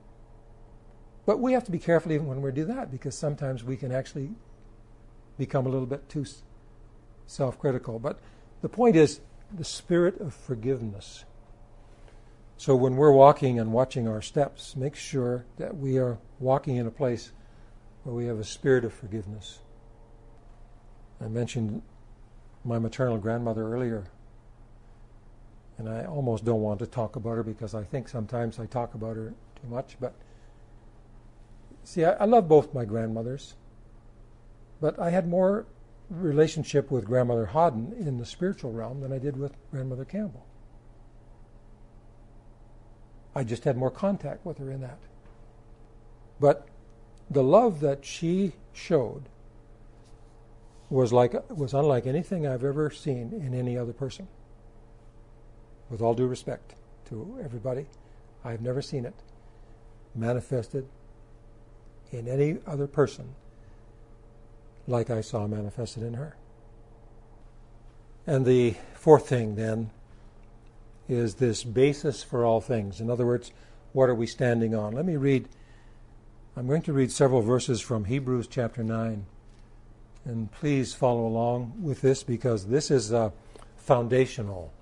But 1.25 1.39
we 1.39 1.53
have 1.53 1.65
to 1.65 1.71
be 1.71 1.79
careful 1.79 2.11
even 2.13 2.25
when 2.25 2.41
we 2.41 2.51
do 2.51 2.65
that 2.65 2.89
because 2.89 3.15
sometimes 3.15 3.63
we 3.63 3.75
can 3.75 3.91
actually 3.91 4.31
become 5.37 5.65
a 5.65 5.69
little 5.69 5.85
bit 5.85 6.07
too 6.09 6.25
self 7.25 7.59
critical. 7.59 7.99
But 7.99 8.19
the 8.61 8.69
point 8.69 8.95
is 8.95 9.21
the 9.55 9.63
spirit 9.63 10.19
of 10.19 10.33
forgiveness. 10.33 11.25
So 12.57 12.75
when 12.75 12.95
we're 12.95 13.11
walking 13.11 13.59
and 13.59 13.71
watching 13.71 14.07
our 14.07 14.21
steps, 14.21 14.75
make 14.75 14.95
sure 14.95 15.45
that 15.57 15.77
we 15.77 15.97
are 15.97 16.17
walking 16.39 16.75
in 16.75 16.87
a 16.87 16.91
place 16.91 17.31
where 18.03 18.15
we 18.15 18.25
have 18.25 18.39
a 18.39 18.43
spirit 18.43 18.83
of 18.83 18.93
forgiveness. 18.93 19.59
I 21.21 21.27
mentioned 21.27 21.81
my 22.63 22.79
maternal 22.79 23.17
grandmother 23.17 23.71
earlier, 23.71 24.05
and 25.77 25.87
I 25.87 26.05
almost 26.05 26.45
don't 26.45 26.61
want 26.61 26.79
to 26.79 26.87
talk 26.87 27.15
about 27.15 27.35
her 27.37 27.43
because 27.43 27.75
I 27.75 27.83
think 27.83 28.09
sometimes 28.09 28.59
I 28.59 28.65
talk 28.65 28.95
about 28.95 29.15
her 29.15 29.33
too 29.61 29.67
much, 29.69 29.97
but 29.99 30.13
See, 31.87 32.03
I, 32.03 32.11
I 32.15 32.25
love 32.25 32.49
both 32.49 32.73
my 32.73 32.83
grandmothers, 32.83 33.55
but 34.81 34.99
I 34.99 35.09
had 35.09 35.25
more 35.25 35.65
relationship 36.09 36.89
with 36.89 37.05
grandmother 37.05 37.47
Hodden 37.47 37.93
in 37.99 38.17
the 38.17 38.25
spiritual 38.25 38.71
realm 38.71 39.01
than 39.01 39.11
I 39.11 39.17
did 39.17 39.37
with 39.37 39.55
grandmother 39.71 40.05
Campbell. 40.05 40.45
I 43.35 43.43
just 43.43 43.65
had 43.65 43.77
more 43.77 43.91
contact 43.91 44.45
with 44.45 44.57
her 44.57 44.71
in 44.71 44.81
that. 44.81 44.99
But 46.39 46.67
the 47.29 47.43
love 47.43 47.81
that 47.81 48.05
she 48.05 48.53
showed 48.73 49.23
was 50.89 51.11
like 51.11 51.35
was 51.49 51.73
unlike 51.73 52.07
anything 52.07 52.47
I've 52.47 52.63
ever 52.63 52.89
seen 52.89 53.33
in 53.33 53.53
any 53.53 53.77
other 53.77 53.93
person. 53.93 54.27
With 55.89 56.01
all 56.01 56.13
due 56.13 56.27
respect 56.27 56.75
to 57.09 57.39
everybody, 57.43 57.85
I've 58.43 58.61
never 58.61 58.81
seen 58.81 59.05
it 59.05 59.15
manifested 60.15 60.87
in 62.11 62.27
any 62.27 62.57
other 62.65 62.87
person 62.87 63.35
like 64.87 65.09
I 65.09 65.21
saw 65.21 65.45
manifested 65.47 66.03
in 66.03 66.13
her. 66.15 66.35
And 68.25 68.45
the 68.45 68.75
fourth 68.93 69.27
thing 69.27 69.55
then 69.55 69.91
is 71.07 71.35
this 71.35 71.63
basis 71.63 72.23
for 72.23 72.43
all 72.43 72.61
things. 72.61 72.99
In 72.99 73.09
other 73.09 73.25
words, 73.25 73.51
what 73.93 74.09
are 74.09 74.15
we 74.15 74.27
standing 74.27 74.75
on? 74.75 74.93
Let 74.93 75.05
me 75.05 75.15
read, 75.15 75.47
I'm 76.55 76.67
going 76.67 76.81
to 76.83 76.93
read 76.93 77.11
several 77.11 77.41
verses 77.41 77.79
from 77.79 78.05
Hebrews 78.05 78.47
chapter 78.47 78.83
9. 78.83 79.25
And 80.25 80.51
please 80.51 80.93
follow 80.93 81.25
along 81.25 81.73
with 81.81 82.01
this 82.01 82.23
because 82.23 82.67
this 82.67 82.91
is 82.91 83.13
uh, 83.13 83.31
foundational. 83.77 84.73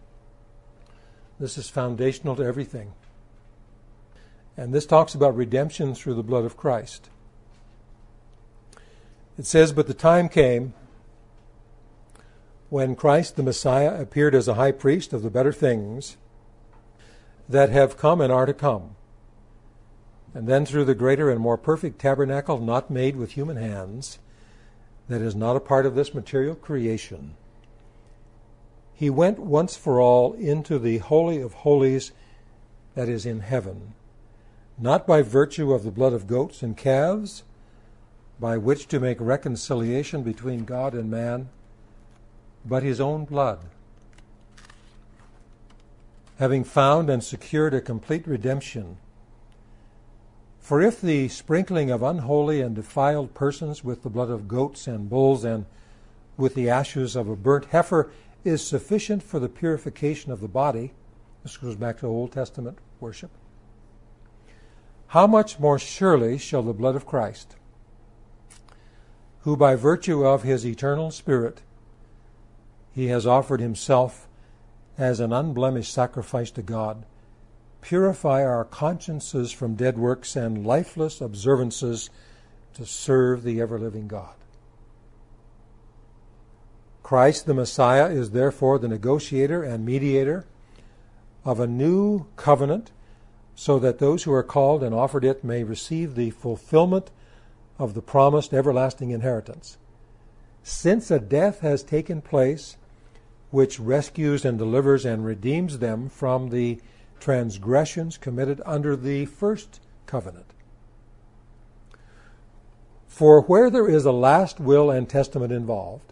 This 1.39 1.57
is 1.57 1.69
foundational 1.69 2.35
to 2.37 2.43
everything. 2.43 2.93
And 4.57 4.73
this 4.73 4.87
talks 4.87 5.13
about 5.13 5.35
redemption 5.35 5.93
through 5.93 6.15
the 6.15 6.23
blood 6.23 6.45
of 6.45 6.57
Christ. 6.57 7.09
It 9.37 9.45
says, 9.45 9.73
But 9.73 9.87
the 9.87 9.93
time 9.93 10.29
came 10.29 10.73
when 12.69 12.95
Christ 12.95 13.35
the 13.35 13.43
Messiah 13.43 13.99
appeared 13.99 14.33
as 14.33 14.47
a 14.47 14.55
high 14.55 14.71
priest 14.71 15.13
of 15.13 15.21
the 15.21 15.29
better 15.29 15.53
things 15.53 16.17
that 17.47 17.69
have 17.69 17.97
come 17.97 18.21
and 18.21 18.31
are 18.31 18.45
to 18.45 18.53
come. 18.53 18.95
And 20.33 20.47
then 20.47 20.65
through 20.65 20.85
the 20.85 20.95
greater 20.95 21.29
and 21.29 21.39
more 21.39 21.57
perfect 21.57 21.99
tabernacle, 21.99 22.59
not 22.59 22.91
made 22.91 23.15
with 23.15 23.33
human 23.33 23.57
hands, 23.57 24.19
that 25.07 25.21
is 25.21 25.35
not 25.35 25.55
a 25.55 25.61
part 25.61 25.85
of 25.85 25.95
this 25.95 26.13
material 26.13 26.55
creation, 26.55 27.35
he 28.93 29.09
went 29.09 29.39
once 29.39 29.75
for 29.75 29.99
all 29.99 30.33
into 30.33 30.79
the 30.79 30.99
Holy 30.99 31.41
of 31.41 31.53
Holies 31.53 32.11
that 32.95 33.09
is 33.09 33.25
in 33.25 33.41
heaven, 33.41 33.93
not 34.77 35.05
by 35.05 35.21
virtue 35.21 35.73
of 35.73 35.83
the 35.83 35.91
blood 35.91 36.13
of 36.13 36.27
goats 36.27 36.63
and 36.63 36.77
calves 36.77 37.43
by 38.39 38.57
which 38.57 38.87
to 38.87 38.99
make 38.99 39.19
reconciliation 39.19 40.23
between 40.23 40.65
God 40.65 40.93
and 40.93 41.09
man, 41.09 41.49
but 42.65 42.83
his 42.83 42.99
own 42.99 43.25
blood. 43.25 43.59
Having 46.37 46.65
found 46.65 47.09
and 47.09 47.23
secured 47.23 47.73
a 47.73 47.79
complete 47.79 48.27
redemption. 48.27 48.97
For 50.59 50.81
if 50.81 50.99
the 50.99 51.29
sprinkling 51.29 51.91
of 51.91 52.03
unholy 52.03 52.59
and 52.59 52.75
defiled 52.75 53.33
persons 53.33 53.83
with 53.83 54.03
the 54.03 54.09
blood 54.09 54.29
of 54.29 54.47
goats 54.47 54.87
and 54.87 55.09
bulls 55.09 55.45
and 55.45 55.65
with 56.37 56.55
the 56.55 56.69
ashes 56.69 57.15
of 57.15 57.29
a 57.29 57.35
burnt 57.35 57.65
heifer 57.65 58.11
is 58.43 58.65
sufficient 58.65 59.23
for 59.23 59.39
the 59.39 59.47
purification 59.47 60.31
of 60.31 60.41
the 60.41 60.47
body, 60.47 60.93
this 61.43 61.57
goes 61.57 61.75
back 61.75 61.99
to 61.99 62.07
Old 62.07 62.31
Testament 62.31 62.79
worship, 62.99 63.31
how 65.07 65.27
much 65.27 65.59
more 65.59 65.79
surely 65.79 66.37
shall 66.37 66.63
the 66.63 66.73
blood 66.73 66.95
of 66.95 67.05
Christ, 67.05 67.55
who 69.45 69.55
by 69.55 69.75
virtue 69.75 70.25
of 70.25 70.41
his 70.41 70.65
eternal 70.65 71.11
Spirit 71.11 71.61
he 72.95 73.07
has 73.07 73.27
offered 73.27 73.59
himself 73.59 74.27
as 74.97 75.19
an 75.19 75.31
unblemished 75.31 75.93
sacrifice 75.93 76.49
to 76.49 76.63
God, 76.63 77.05
purify 77.79 78.43
our 78.43 78.65
consciences 78.65 79.51
from 79.51 79.75
dead 79.75 79.99
works 79.99 80.35
and 80.35 80.65
lifeless 80.65 81.21
observances 81.21 82.09
to 82.73 82.87
serve 82.87 83.43
the 83.43 83.61
ever 83.61 83.77
living 83.77 84.07
God. 84.07 84.33
Christ 87.03 87.45
the 87.45 87.53
Messiah 87.53 88.07
is 88.07 88.31
therefore 88.31 88.79
the 88.79 88.87
negotiator 88.87 89.61
and 89.61 89.85
mediator 89.85 90.47
of 91.43 91.59
a 91.59 91.67
new 91.67 92.25
covenant 92.35 92.91
so 93.53 93.77
that 93.77 93.99
those 93.99 94.23
who 94.23 94.33
are 94.33 94.41
called 94.41 94.81
and 94.81 94.95
offered 94.95 95.23
it 95.23 95.43
may 95.43 95.63
receive 95.63 96.15
the 96.15 96.31
fulfillment 96.31 97.11
of 97.77 97.93
the 97.93 98.01
promised 98.01 98.53
everlasting 98.53 99.11
inheritance. 99.11 99.77
Since 100.63 101.11
a 101.11 101.19
death 101.19 101.59
has 101.59 101.83
taken 101.83 102.21
place 102.21 102.77
which 103.51 103.79
rescues 103.79 104.43
and 104.43 104.57
delivers 104.57 105.05
and 105.05 105.25
redeems 105.25 105.79
them 105.79 106.09
from 106.09 106.49
the 106.49 106.79
transgressions 107.19 108.17
committed 108.17 108.61
under 108.65 108.95
the 108.95 109.25
first 109.25 109.79
covenant. 110.05 110.47
For 113.07 113.41
where 113.41 113.69
there 113.69 113.87
is 113.87 114.05
a 114.05 114.11
last 114.11 114.59
will 114.59 114.91
and 114.91 115.07
testament 115.07 115.53
involved, 115.53 116.11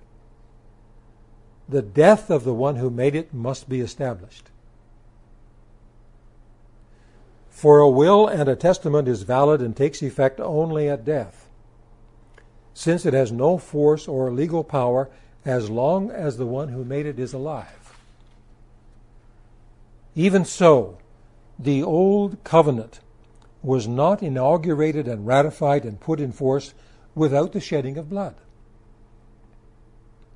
the 1.68 1.82
death 1.82 2.30
of 2.30 2.44
the 2.44 2.54
one 2.54 2.78
who 2.78 2.90
made 2.90 3.16
it 3.16 3.34
must 3.34 3.68
be 3.68 3.82
established. 3.82 4.50
For 7.50 7.80
a 7.80 7.90
will 7.90 8.28
and 8.28 8.50
a 8.50 8.56
testament 8.56 9.08
is 9.08 9.24
valid 9.24 9.62
and 9.62 9.76
takes 9.76 10.02
effect 10.02 10.40
only 10.40 10.90
at 10.90 11.06
death, 11.06 11.43
since 12.74 13.06
it 13.06 13.14
has 13.14 13.32
no 13.32 13.58
force 13.58 14.08
or 14.08 14.32
legal 14.32 14.64
power 14.64 15.10
as 15.46 15.70
long 15.70 16.10
as 16.10 16.38
the 16.38 16.46
one 16.46 16.70
who 16.70 16.84
made 16.84 17.06
it 17.06 17.20
is 17.20 17.34
alive. 17.34 17.98
Even 20.16 20.46
so, 20.46 20.98
the 21.58 21.84
old 21.84 22.44
covenant 22.44 23.00
was 23.62 23.88
not 23.88 24.22
inaugurated 24.22 25.08
and 25.08 25.26
ratified 25.26 25.86
and 25.86 26.00
put 26.00 26.20
in 26.20 26.32
force 26.32 26.74
without 27.16 27.54
the 27.54 27.60
shedding 27.60 27.98
of 27.98 28.10
blood. 28.10 28.36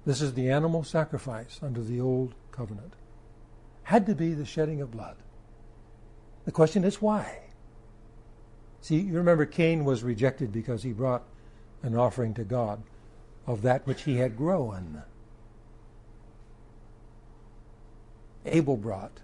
This 0.06 0.22
is 0.22 0.34
the 0.34 0.50
animal 0.50 0.84
sacrifice 0.84 1.60
under 1.62 1.84
the 1.84 2.00
old 2.00 2.34
covenant. 2.52 2.94
Had 3.84 4.06
to 4.06 4.16
be 4.16 4.34
the 4.34 4.46
shedding 4.46 4.82
of 4.82 4.92
blood. 4.92 5.18
The 6.46 6.52
question 6.52 6.84
is 6.84 7.02
why? 7.02 7.40
See, 8.80 9.00
you 9.00 9.14
remember 9.16 9.46
Cain 9.46 9.84
was 9.84 10.04
rejected 10.04 10.52
because 10.52 10.84
he 10.84 10.94
brought 10.94 11.24
an 11.84 11.96
offering 11.96 12.34
to 12.36 12.44
God 12.44 12.84
of 13.46 13.62
that 13.62 13.88
which 13.88 14.04
he 14.04 14.18
had 14.18 14.36
grown. 14.36 15.04
Abel 18.46 18.78
brought 18.78 19.20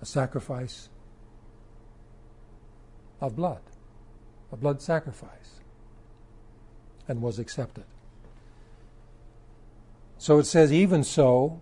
a 0.00 0.06
sacrifice 0.06 0.88
of 3.20 3.36
blood, 3.36 3.62
a 4.52 4.56
blood 4.56 4.82
sacrifice, 4.82 5.60
and 7.08 7.22
was 7.22 7.38
accepted. 7.38 7.84
So 10.18 10.38
it 10.38 10.44
says, 10.44 10.72
even 10.72 11.04
so, 11.04 11.60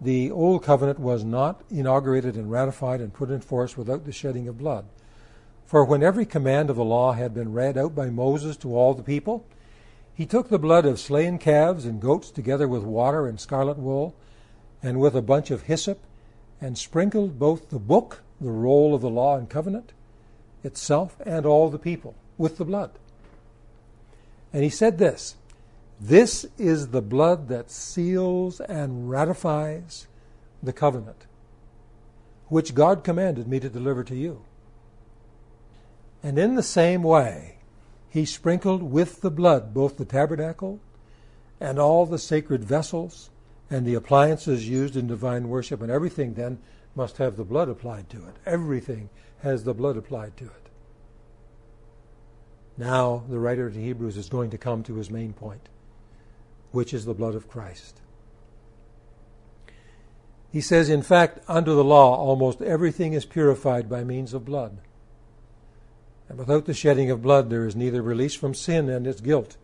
the 0.00 0.30
old 0.30 0.62
covenant 0.62 0.98
was 0.98 1.24
not 1.24 1.62
inaugurated 1.70 2.36
and 2.36 2.50
ratified 2.50 3.00
and 3.00 3.12
put 3.12 3.30
in 3.30 3.40
force 3.40 3.76
without 3.76 4.04
the 4.04 4.12
shedding 4.12 4.48
of 4.48 4.56
blood. 4.56 4.86
For 5.70 5.84
when 5.84 6.02
every 6.02 6.26
command 6.26 6.68
of 6.68 6.74
the 6.74 6.84
law 6.84 7.12
had 7.12 7.32
been 7.32 7.52
read 7.52 7.78
out 7.78 7.94
by 7.94 8.10
Moses 8.10 8.56
to 8.56 8.76
all 8.76 8.92
the 8.92 9.04
people, 9.04 9.46
he 10.12 10.26
took 10.26 10.48
the 10.48 10.58
blood 10.58 10.84
of 10.84 10.98
slain 10.98 11.38
calves 11.38 11.84
and 11.84 12.00
goats 12.00 12.32
together 12.32 12.66
with 12.66 12.82
water 12.82 13.28
and 13.28 13.38
scarlet 13.38 13.78
wool, 13.78 14.16
and 14.82 14.98
with 14.98 15.14
a 15.14 15.22
bunch 15.22 15.48
of 15.52 15.62
hyssop, 15.62 16.00
and 16.60 16.76
sprinkled 16.76 17.38
both 17.38 17.70
the 17.70 17.78
book, 17.78 18.22
the 18.40 18.50
roll 18.50 18.96
of 18.96 19.00
the 19.00 19.08
law 19.08 19.36
and 19.36 19.48
covenant, 19.48 19.92
itself, 20.64 21.16
and 21.24 21.46
all 21.46 21.70
the 21.70 21.78
people 21.78 22.16
with 22.36 22.56
the 22.56 22.64
blood. 22.64 22.90
And 24.52 24.64
he 24.64 24.70
said 24.70 24.98
this 24.98 25.36
This 26.00 26.46
is 26.58 26.88
the 26.88 27.00
blood 27.00 27.46
that 27.46 27.70
seals 27.70 28.58
and 28.58 29.08
ratifies 29.08 30.08
the 30.60 30.72
covenant, 30.72 31.26
which 32.48 32.74
God 32.74 33.04
commanded 33.04 33.46
me 33.46 33.60
to 33.60 33.68
deliver 33.68 34.02
to 34.02 34.16
you. 34.16 34.42
And 36.22 36.38
in 36.38 36.54
the 36.54 36.62
same 36.62 37.02
way, 37.02 37.56
he 38.08 38.24
sprinkled 38.24 38.82
with 38.82 39.20
the 39.20 39.30
blood 39.30 39.72
both 39.72 39.96
the 39.96 40.04
tabernacle 40.04 40.80
and 41.60 41.78
all 41.78 42.06
the 42.06 42.18
sacred 42.18 42.64
vessels 42.64 43.30
and 43.70 43.86
the 43.86 43.94
appliances 43.94 44.68
used 44.68 44.96
in 44.96 45.06
divine 45.06 45.48
worship, 45.48 45.80
and 45.80 45.90
everything 45.90 46.34
then 46.34 46.58
must 46.94 47.18
have 47.18 47.36
the 47.36 47.44
blood 47.44 47.68
applied 47.68 48.10
to 48.10 48.16
it. 48.26 48.34
Everything 48.44 49.08
has 49.42 49.62
the 49.62 49.74
blood 49.74 49.96
applied 49.96 50.36
to 50.36 50.44
it. 50.44 50.70
Now, 52.76 53.22
the 53.28 53.38
writer 53.38 53.70
to 53.70 53.78
Hebrews 53.78 54.16
is 54.16 54.28
going 54.28 54.50
to 54.50 54.58
come 54.58 54.82
to 54.84 54.96
his 54.96 55.10
main 55.10 55.32
point, 55.32 55.68
which 56.72 56.92
is 56.92 57.04
the 57.04 57.14
blood 57.14 57.34
of 57.34 57.48
Christ. 57.48 58.00
He 60.50 60.60
says, 60.60 60.90
in 60.90 61.02
fact, 61.02 61.38
under 61.46 61.74
the 61.74 61.84
law, 61.84 62.16
almost 62.16 62.60
everything 62.60 63.12
is 63.12 63.24
purified 63.24 63.88
by 63.88 64.02
means 64.02 64.34
of 64.34 64.44
blood. 64.44 64.78
And 66.30 66.38
without 66.38 66.66
the 66.66 66.74
shedding 66.74 67.10
of 67.10 67.22
blood, 67.22 67.50
there 67.50 67.66
is 67.66 67.74
neither 67.74 68.02
release 68.02 68.36
from 68.36 68.54
sin 68.54 68.88
and 68.88 69.04
its 69.04 69.20
guilt, 69.20 69.56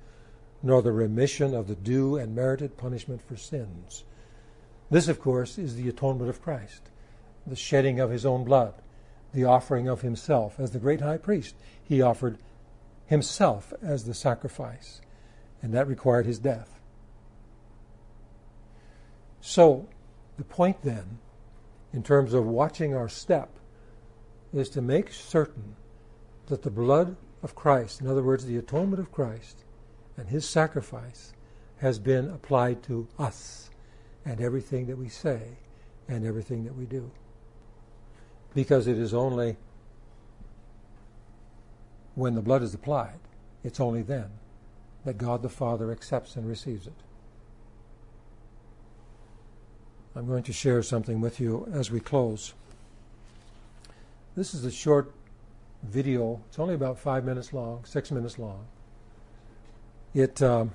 nor 0.65 0.83
the 0.83 0.91
remission 0.91 1.55
of 1.55 1.69
the 1.69 1.77
due 1.77 2.17
and 2.17 2.35
merited 2.35 2.77
punishment 2.77 3.23
for 3.23 3.37
sins. 3.37 4.03
This, 4.91 5.07
of 5.07 5.21
course, 5.21 5.59
is 5.59 5.77
the 5.77 5.89
atonement 5.89 6.29
of 6.29 6.43
Christ, 6.43 6.91
the 7.47 7.55
shedding 7.55 8.01
of 8.01 8.11
his 8.11 8.27
own 8.27 8.43
blood, 8.43 8.75
the 9.33 9.45
offering 9.45 9.87
of 9.87 10.01
himself. 10.01 10.59
As 10.59 10.73
the 10.73 10.81
great 10.81 11.01
high 11.01 11.19
priest, 11.19 11.55
he 11.85 12.03
offered 12.03 12.37
himself 13.07 13.73
as 13.81 14.05
the 14.05 14.15
sacrifice, 14.15 15.01
and 15.63 15.73
that 15.73 15.87
required 15.87 16.27
his 16.27 16.41
death. 16.41 16.81
So, 19.41 19.87
the 20.37 20.43
point 20.43 20.83
then, 20.83 21.21
in 21.93 22.03
terms 22.03 22.35
of 22.35 22.45
watching 22.45 22.93
our 22.93 23.09
step, 23.09 23.51
is 24.53 24.69
to 24.71 24.83
make 24.83 25.13
certain 25.13 25.77
that 26.47 26.63
the 26.63 26.71
blood 26.71 27.17
of 27.43 27.55
Christ, 27.55 28.01
in 28.01 28.07
other 28.07 28.23
words, 28.23 28.45
the 28.45 28.57
atonement 28.57 29.01
of 29.01 29.13
Christ 29.13 29.65
and 30.17 30.29
his 30.29 30.49
sacrifice, 30.49 31.33
has 31.79 31.99
been 31.99 32.31
applied 32.31 32.83
to 32.85 33.07
us 33.19 33.71
and 34.25 34.41
everything 34.41 34.87
that 34.87 34.97
we 34.97 35.09
say 35.09 35.41
and 36.09 36.25
everything 36.25 36.65
that 36.65 36.75
we 36.75 36.87
do. 36.87 37.11
Because 38.55 38.87
it 38.87 38.97
is 38.97 39.13
only 39.13 39.57
when 42.15 42.35
the 42.35 42.41
blood 42.41 42.63
is 42.63 42.73
applied, 42.73 43.19
it's 43.63 43.81
only 43.81 44.03
then 44.03 44.31
that 45.05 45.19
God 45.19 45.43
the 45.43 45.49
Father 45.49 45.93
accepts 45.93 46.37
and 46.37 46.49
receives 46.49 46.87
it. 46.87 46.95
I'm 50.17 50.27
going 50.27 50.43
to 50.45 50.53
share 50.53 50.83
something 50.83 51.21
with 51.21 51.39
you 51.39 51.69
as 51.73 51.91
we 51.91 52.01
close. 52.01 52.55
This 54.35 54.55
is 54.55 54.65
a 54.65 54.71
short 54.71 55.13
video. 55.83 56.41
It's 56.49 56.59
only 56.59 56.75
about 56.75 56.99
five 56.99 57.25
minutes 57.25 57.53
long, 57.53 57.85
six 57.85 58.11
minutes 58.11 58.39
long. 58.39 58.67
It 60.15 60.43
um, 60.43 60.73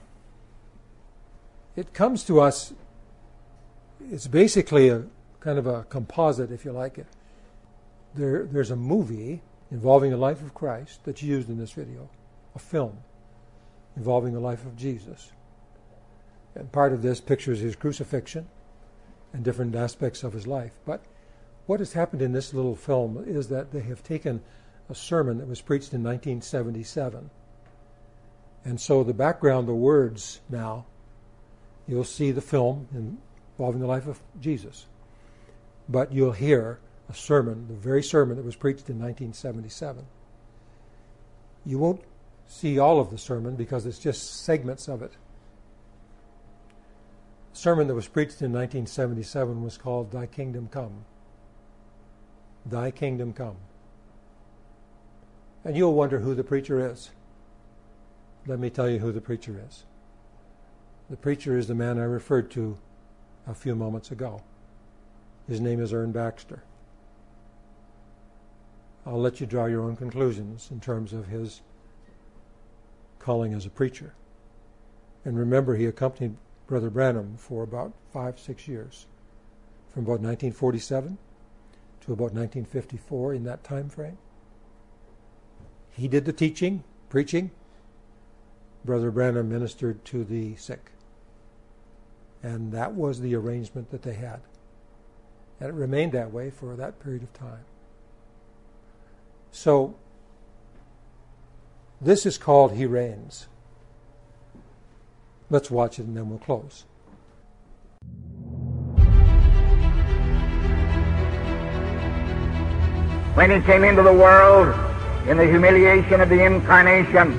it 1.76 1.93
comes 1.93 2.24
to 2.26 2.41
us. 2.41 2.74
It's 4.12 4.28
basically 4.28 4.89
a 4.89 5.04
kind 5.39 5.58
of 5.58 5.68
a 5.68 5.84
composite, 5.84 6.52
if 6.52 6.66
you 6.66 6.72
like 6.72 6.97
it. 6.97 7.08
There, 8.14 8.45
there's 8.45 8.72
a 8.72 8.76
movie 8.76 9.41
involving 9.72 10.12
the 10.12 10.18
life 10.18 10.41
of 10.41 10.54
Christ 10.54 10.99
that's 11.06 11.24
used 11.24 11.49
in 11.49 11.58
this 11.58 11.72
video, 11.72 12.10
a 12.56 12.60
film 12.60 12.97
involving 13.95 14.34
the 14.34 14.39
life 14.39 14.66
of 14.66 14.76
Jesus. 14.76 15.32
And 16.56 16.72
part 16.72 16.93
of 16.93 17.02
this 17.02 17.22
pictures 17.22 17.60
his 17.60 17.76
crucifixion 17.76 18.47
and 19.34 19.43
different 19.43 19.76
aspects 19.76 20.24
of 20.24 20.34
his 20.34 20.45
life. 20.45 20.74
But 20.86 21.06
what 21.66 21.80
has 21.80 21.93
happened 21.93 22.22
in 22.22 22.34
this 22.34 22.54
little 22.54 22.76
film 22.76 23.24
is 23.26 23.47
that 23.47 23.72
they 23.72 23.82
have 23.82 24.04
taken 24.04 24.41
a 24.92 24.96
sermon 24.96 25.38
that 25.38 25.48
was 25.48 25.62
preached 25.62 25.94
in 25.94 26.04
1977. 26.04 27.30
And 28.64 28.80
so 28.80 29.04
the 29.04 29.14
background, 29.14 29.68
the 29.68 29.74
words 29.74 30.42
now, 30.50 30.86
you'll 31.88 32.04
see 32.04 32.32
the 32.32 32.42
film 32.42 32.88
involving 33.58 33.82
the 33.82 33.88
life 33.88 34.08
of 34.08 34.20
Jesus. 34.39 34.86
But 35.89 36.12
you'll 36.12 36.34
hear 36.34 36.80
a 37.10 37.14
sermon, 37.14 37.68
the 37.68 37.74
very 37.74 38.04
sermon 38.04 38.38
that 38.38 38.46
was 38.46 38.56
preached 38.56 38.89
in 38.89 39.00
1977. 39.00 40.06
You 41.66 41.80
won't 41.80 42.02
see 42.48 42.78
all 42.78 43.00
of 43.00 43.10
the 43.10 43.18
sermon 43.18 43.56
because 43.56 43.86
it's 43.86 44.00
just 44.00 44.44
segments 44.44 44.88
of 44.88 45.02
it. 45.02 45.14
The 47.54 47.58
sermon 47.58 47.88
that 47.88 47.96
was 47.96 48.08
preached 48.08 48.42
in 48.42 48.52
1977 48.54 49.64
was 49.64 49.78
called 49.78 50.12
Thy 50.12 50.26
Kingdom 50.26 50.68
Come. 50.72 51.06
Thy 52.66 52.92
kingdom 52.92 53.34
come. 53.34 53.58
And 55.64 55.78
you'll 55.78 55.93
wonder 55.93 56.20
who 56.20 56.34
the 56.34 56.43
preacher 56.43 56.91
is. 56.91 57.12
Let 58.47 58.59
me 58.59 58.70
tell 58.70 58.89
you 58.89 58.99
who 58.99 59.12
the 59.12 59.22
preacher 59.22 59.62
is. 59.68 59.84
The 61.09 61.18
preacher 61.18 61.57
is 61.57 61.68
the 61.68 61.76
man 61.76 61.99
I 61.99 62.03
referred 62.03 62.49
to 62.51 62.78
a 63.45 63.53
few 63.53 63.76
moments 63.76 64.12
ago. 64.12 64.41
His 65.47 65.59
name 65.59 65.82
is 65.82 65.93
Ern 65.93 66.12
Baxter. 66.12 66.64
I'll 69.05 69.20
let 69.20 69.39
you 69.39 69.47
draw 69.47 69.66
your 69.66 69.82
own 69.82 69.95
conclusions 69.95 70.70
in 70.72 70.80
terms 70.80 71.14
of 71.14 71.28
his 71.28 71.62
calling 73.20 73.53
as 73.53 73.66
a 73.66 73.70
preacher. 73.70 74.14
And 75.26 75.38
remember, 75.38 75.76
he 75.76 75.86
accompanied 75.86 76.36
Brother 76.68 76.89
Branham 76.89 77.36
for 77.38 77.64
about 77.64 77.93
five, 78.12 78.39
six 78.39 78.68
years, 78.68 79.05
from 79.89 80.03
about 80.03 80.22
1947 80.22 81.18
to 82.01 82.14
about 82.14 82.34
1954 82.34 83.34
in 83.34 83.43
that 83.43 83.64
time 83.64 83.89
frame. 83.89 84.18
He 85.92 86.08
did 86.08 86.26
the 86.26 86.34
teaching, 86.34 86.84
preaching. 87.10 87.52
Brother 88.84 89.12
Branham 89.12 89.50
ministered 89.50 90.04
to 90.06 90.24
the 90.24 90.56
sick. 90.56 90.92
And 92.42 92.72
that 92.72 92.94
was 92.94 93.20
the 93.20 93.36
arrangement 93.36 93.92
that 93.92 94.02
they 94.02 94.16
had. 94.16 94.39
And 95.60 95.70
it 95.70 95.76
remained 95.76 96.14
that 96.14 96.32
way 96.32 96.50
for 96.50 96.76
that 96.76 97.00
period 97.00 97.22
of 97.22 97.34
time. 97.34 97.66
So, 99.52 99.96
this 102.00 102.26
is 102.26 102.38
called 102.38 102.74
He 102.74 102.86
Reigns. 102.86 103.48
Let's 105.52 105.70
watch 105.70 106.00
it 106.00 106.06
and 106.06 106.18
then 106.18 106.30
we'll 106.30 106.39
close. 106.39 106.86
When 113.36 113.52
he 113.52 113.62
came 113.62 113.84
into 113.84 114.02
the 114.02 114.14
world 114.14 114.74
in 115.28 115.38
the 115.38 115.45
humiliation 115.45 116.22
of 116.22 116.30
the 116.30 116.43
incarnation, 116.43 117.34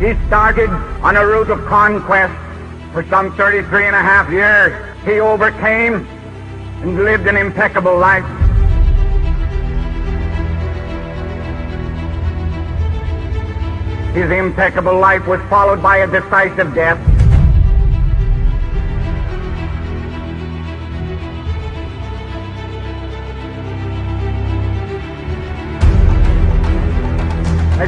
he 0.00 0.14
started 0.26 0.70
on 1.02 1.16
a 1.16 1.26
route 1.26 1.50
of 1.50 1.64
conquest 1.66 2.34
for 2.92 3.04
some 3.08 3.36
33 3.36 3.86
and 3.86 3.96
a 3.96 4.00
half 4.00 4.30
years. 4.30 4.72
He 5.04 5.20
overcame 5.20 6.06
and 6.82 7.04
lived 7.04 7.26
an 7.26 7.36
impeccable 7.36 7.98
life. 7.98 8.24
His 14.14 14.30
impeccable 14.30 14.98
life 14.98 15.26
was 15.26 15.40
followed 15.50 15.82
by 15.82 15.98
a 15.98 16.06
decisive 16.06 16.74
death. 16.74 17.27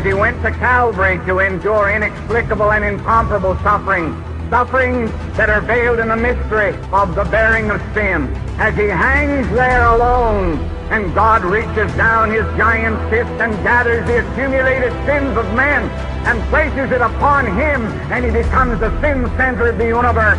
As 0.01 0.07
he 0.07 0.15
went 0.15 0.41
to 0.41 0.51
Calvary 0.51 1.19
to 1.27 1.41
endure 1.41 1.91
inexplicable 1.91 2.73
and 2.73 2.83
incomparable 2.83 3.55
suffering, 3.59 4.17
sufferings 4.49 5.11
that 5.37 5.51
are 5.51 5.61
veiled 5.61 5.99
in 5.99 6.09
the 6.09 6.17
mystery 6.17 6.75
of 6.91 7.15
the 7.15 7.25
bearing 7.25 7.71
of 7.71 7.83
sin. 7.93 8.35
As 8.57 8.75
he 8.77 8.87
hangs 8.87 9.47
there 9.51 9.85
alone, 9.85 10.57
and 10.89 11.15
God 11.15 11.45
reaches 11.45 11.95
down 11.99 12.31
his 12.31 12.47
giant 12.57 12.97
fist 13.11 13.29
and 13.43 13.53
gathers 13.63 14.07
the 14.07 14.27
accumulated 14.27 14.93
sins 15.05 15.37
of 15.37 15.45
men 15.53 15.83
and 16.25 16.41
places 16.49 16.91
it 16.93 17.03
upon 17.03 17.45
him, 17.45 17.85
and 18.11 18.25
he 18.25 18.31
becomes 18.31 18.81
the 18.81 18.89
sin 19.03 19.31
center 19.37 19.69
of 19.69 19.77
the 19.77 19.85
universe. 19.85 20.39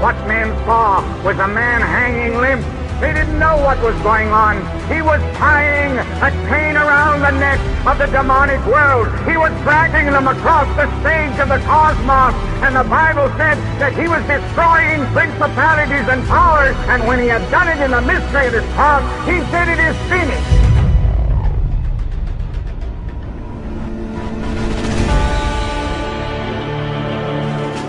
What 0.00 0.16
men 0.26 0.48
saw 0.64 1.04
was 1.22 1.38
a 1.38 1.48
man 1.48 1.82
hanging 1.82 2.40
limp. 2.40 2.79
They 3.00 3.14
didn't 3.14 3.38
know 3.38 3.56
what 3.56 3.80
was 3.80 3.96
going 4.02 4.28
on. 4.28 4.60
He 4.92 5.00
was 5.00 5.22
tying 5.40 5.96
a 5.96 6.30
chain 6.52 6.76
around 6.76 7.20
the 7.20 7.32
neck 7.32 7.58
of 7.86 7.96
the 7.96 8.04
demonic 8.06 8.60
world. 8.66 9.08
He 9.24 9.38
was 9.38 9.52
dragging 9.62 10.12
them 10.12 10.28
across 10.28 10.68
the 10.76 10.84
stage 11.00 11.32
of 11.40 11.48
the 11.48 11.64
cosmos. 11.64 12.34
And 12.60 12.76
the 12.76 12.84
Bible 12.84 13.32
said 13.40 13.56
that 13.80 13.96
he 13.96 14.06
was 14.06 14.20
destroying 14.28 15.00
principalities 15.16 16.06
and 16.12 16.20
powers. 16.28 16.76
And 16.92 17.06
when 17.08 17.20
he 17.20 17.28
had 17.28 17.40
done 17.50 17.68
it 17.68 17.82
in 17.82 17.90
the 17.90 18.02
mystery 18.02 18.48
of 18.48 18.52
his 18.52 18.68
cross, 18.76 19.00
he 19.24 19.40
said, 19.48 19.72
It 19.72 19.80
is 19.80 19.96
finished. 20.12 20.59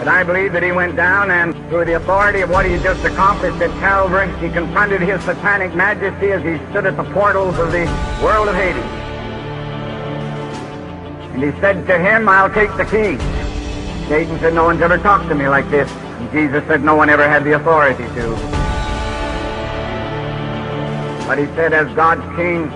But 0.01 0.07
I 0.07 0.23
believe 0.23 0.51
that 0.53 0.63
he 0.63 0.71
went 0.71 0.95
down 0.95 1.29
and 1.29 1.53
through 1.69 1.85
the 1.85 1.93
authority 1.93 2.41
of 2.41 2.49
what 2.49 2.65
he 2.65 2.77
just 2.77 3.05
accomplished 3.05 3.61
at 3.61 3.69
Calvary, 3.79 4.33
he 4.39 4.51
confronted 4.51 4.99
his 4.99 5.21
satanic 5.23 5.75
majesty 5.75 6.31
as 6.31 6.41
he 6.41 6.57
stood 6.71 6.87
at 6.87 6.97
the 6.97 7.03
portals 7.13 7.59
of 7.59 7.71
the 7.71 7.85
world 8.19 8.47
of 8.47 8.55
Hades. 8.55 8.81
And 11.35 11.43
he 11.43 11.51
said 11.61 11.85
to 11.85 11.99
him, 11.99 12.27
I'll 12.27 12.49
take 12.49 12.75
the 12.77 12.85
keys. 12.85 13.21
Satan 14.07 14.39
said, 14.39 14.55
no 14.55 14.63
one's 14.63 14.81
ever 14.81 14.97
talked 14.97 15.29
to 15.29 15.35
me 15.35 15.47
like 15.47 15.69
this. 15.69 15.87
And 15.91 16.31
Jesus 16.31 16.65
said, 16.65 16.83
no 16.83 16.95
one 16.95 17.11
ever 17.11 17.27
had 17.27 17.43
the 17.43 17.51
authority 17.51 18.05
to. 18.15 18.35
But 21.27 21.37
he 21.37 21.45
said, 21.53 21.73
as 21.73 21.95
God's 21.95 22.25
king, 22.35 22.71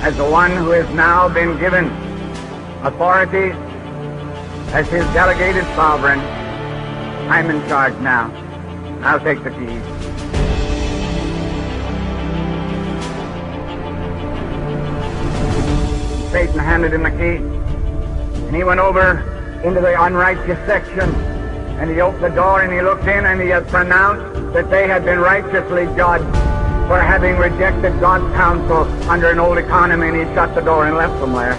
as 0.00 0.16
the 0.16 0.30
one 0.30 0.52
who 0.52 0.70
has 0.70 0.88
now 0.94 1.28
been 1.28 1.58
given 1.58 1.86
authority 2.84 3.50
as 4.72 4.88
his 4.88 5.04
delegated 5.12 5.64
sovereign, 5.74 6.18
I'm 7.28 7.50
in 7.50 7.60
charge 7.68 7.94
now. 8.00 8.32
I'll 9.02 9.20
take 9.20 9.44
the 9.44 9.50
keys. 9.50 9.82
Satan 16.32 16.58
handed 16.58 16.94
him 16.94 17.02
the 17.02 17.10
key, 17.10 17.36
and 18.46 18.56
he 18.56 18.64
went 18.64 18.80
over 18.80 19.20
into 19.62 19.82
the 19.82 20.02
unrighteous 20.02 20.58
section, 20.66 21.14
and 21.78 21.90
he 21.90 22.00
opened 22.00 22.24
the 22.24 22.28
door 22.30 22.62
and 22.62 22.72
he 22.72 22.80
looked 22.80 23.04
in 23.04 23.26
and 23.26 23.42
he 23.42 23.48
had 23.48 23.68
pronounced 23.68 24.54
that 24.54 24.70
they 24.70 24.88
had 24.88 25.04
been 25.04 25.18
righteously 25.18 25.84
judged 25.96 26.24
for 26.88 26.98
having 26.98 27.36
rejected 27.36 28.00
God's 28.00 28.34
counsel 28.34 28.84
under 29.10 29.28
an 29.30 29.38
old 29.38 29.58
economy, 29.58 30.08
and 30.08 30.16
he 30.16 30.34
shut 30.34 30.54
the 30.54 30.62
door 30.62 30.86
and 30.86 30.96
left 30.96 31.20
them 31.20 31.34
there. 31.34 31.56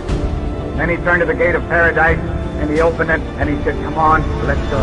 Then 0.78 0.90
he 0.90 0.98
turned 0.98 1.20
to 1.20 1.28
the 1.28 1.36
gate 1.36 1.54
of 1.54 1.62
paradise 1.64 2.18
and 2.64 2.72
he 2.72 2.80
opened 2.80 3.12
it 3.12 3.20
and 3.40 3.50
he 3.50 3.58
said, 3.64 3.76
Come 3.84 3.96
on, 3.96 4.22
let's 4.48 4.62
go. 4.72 4.80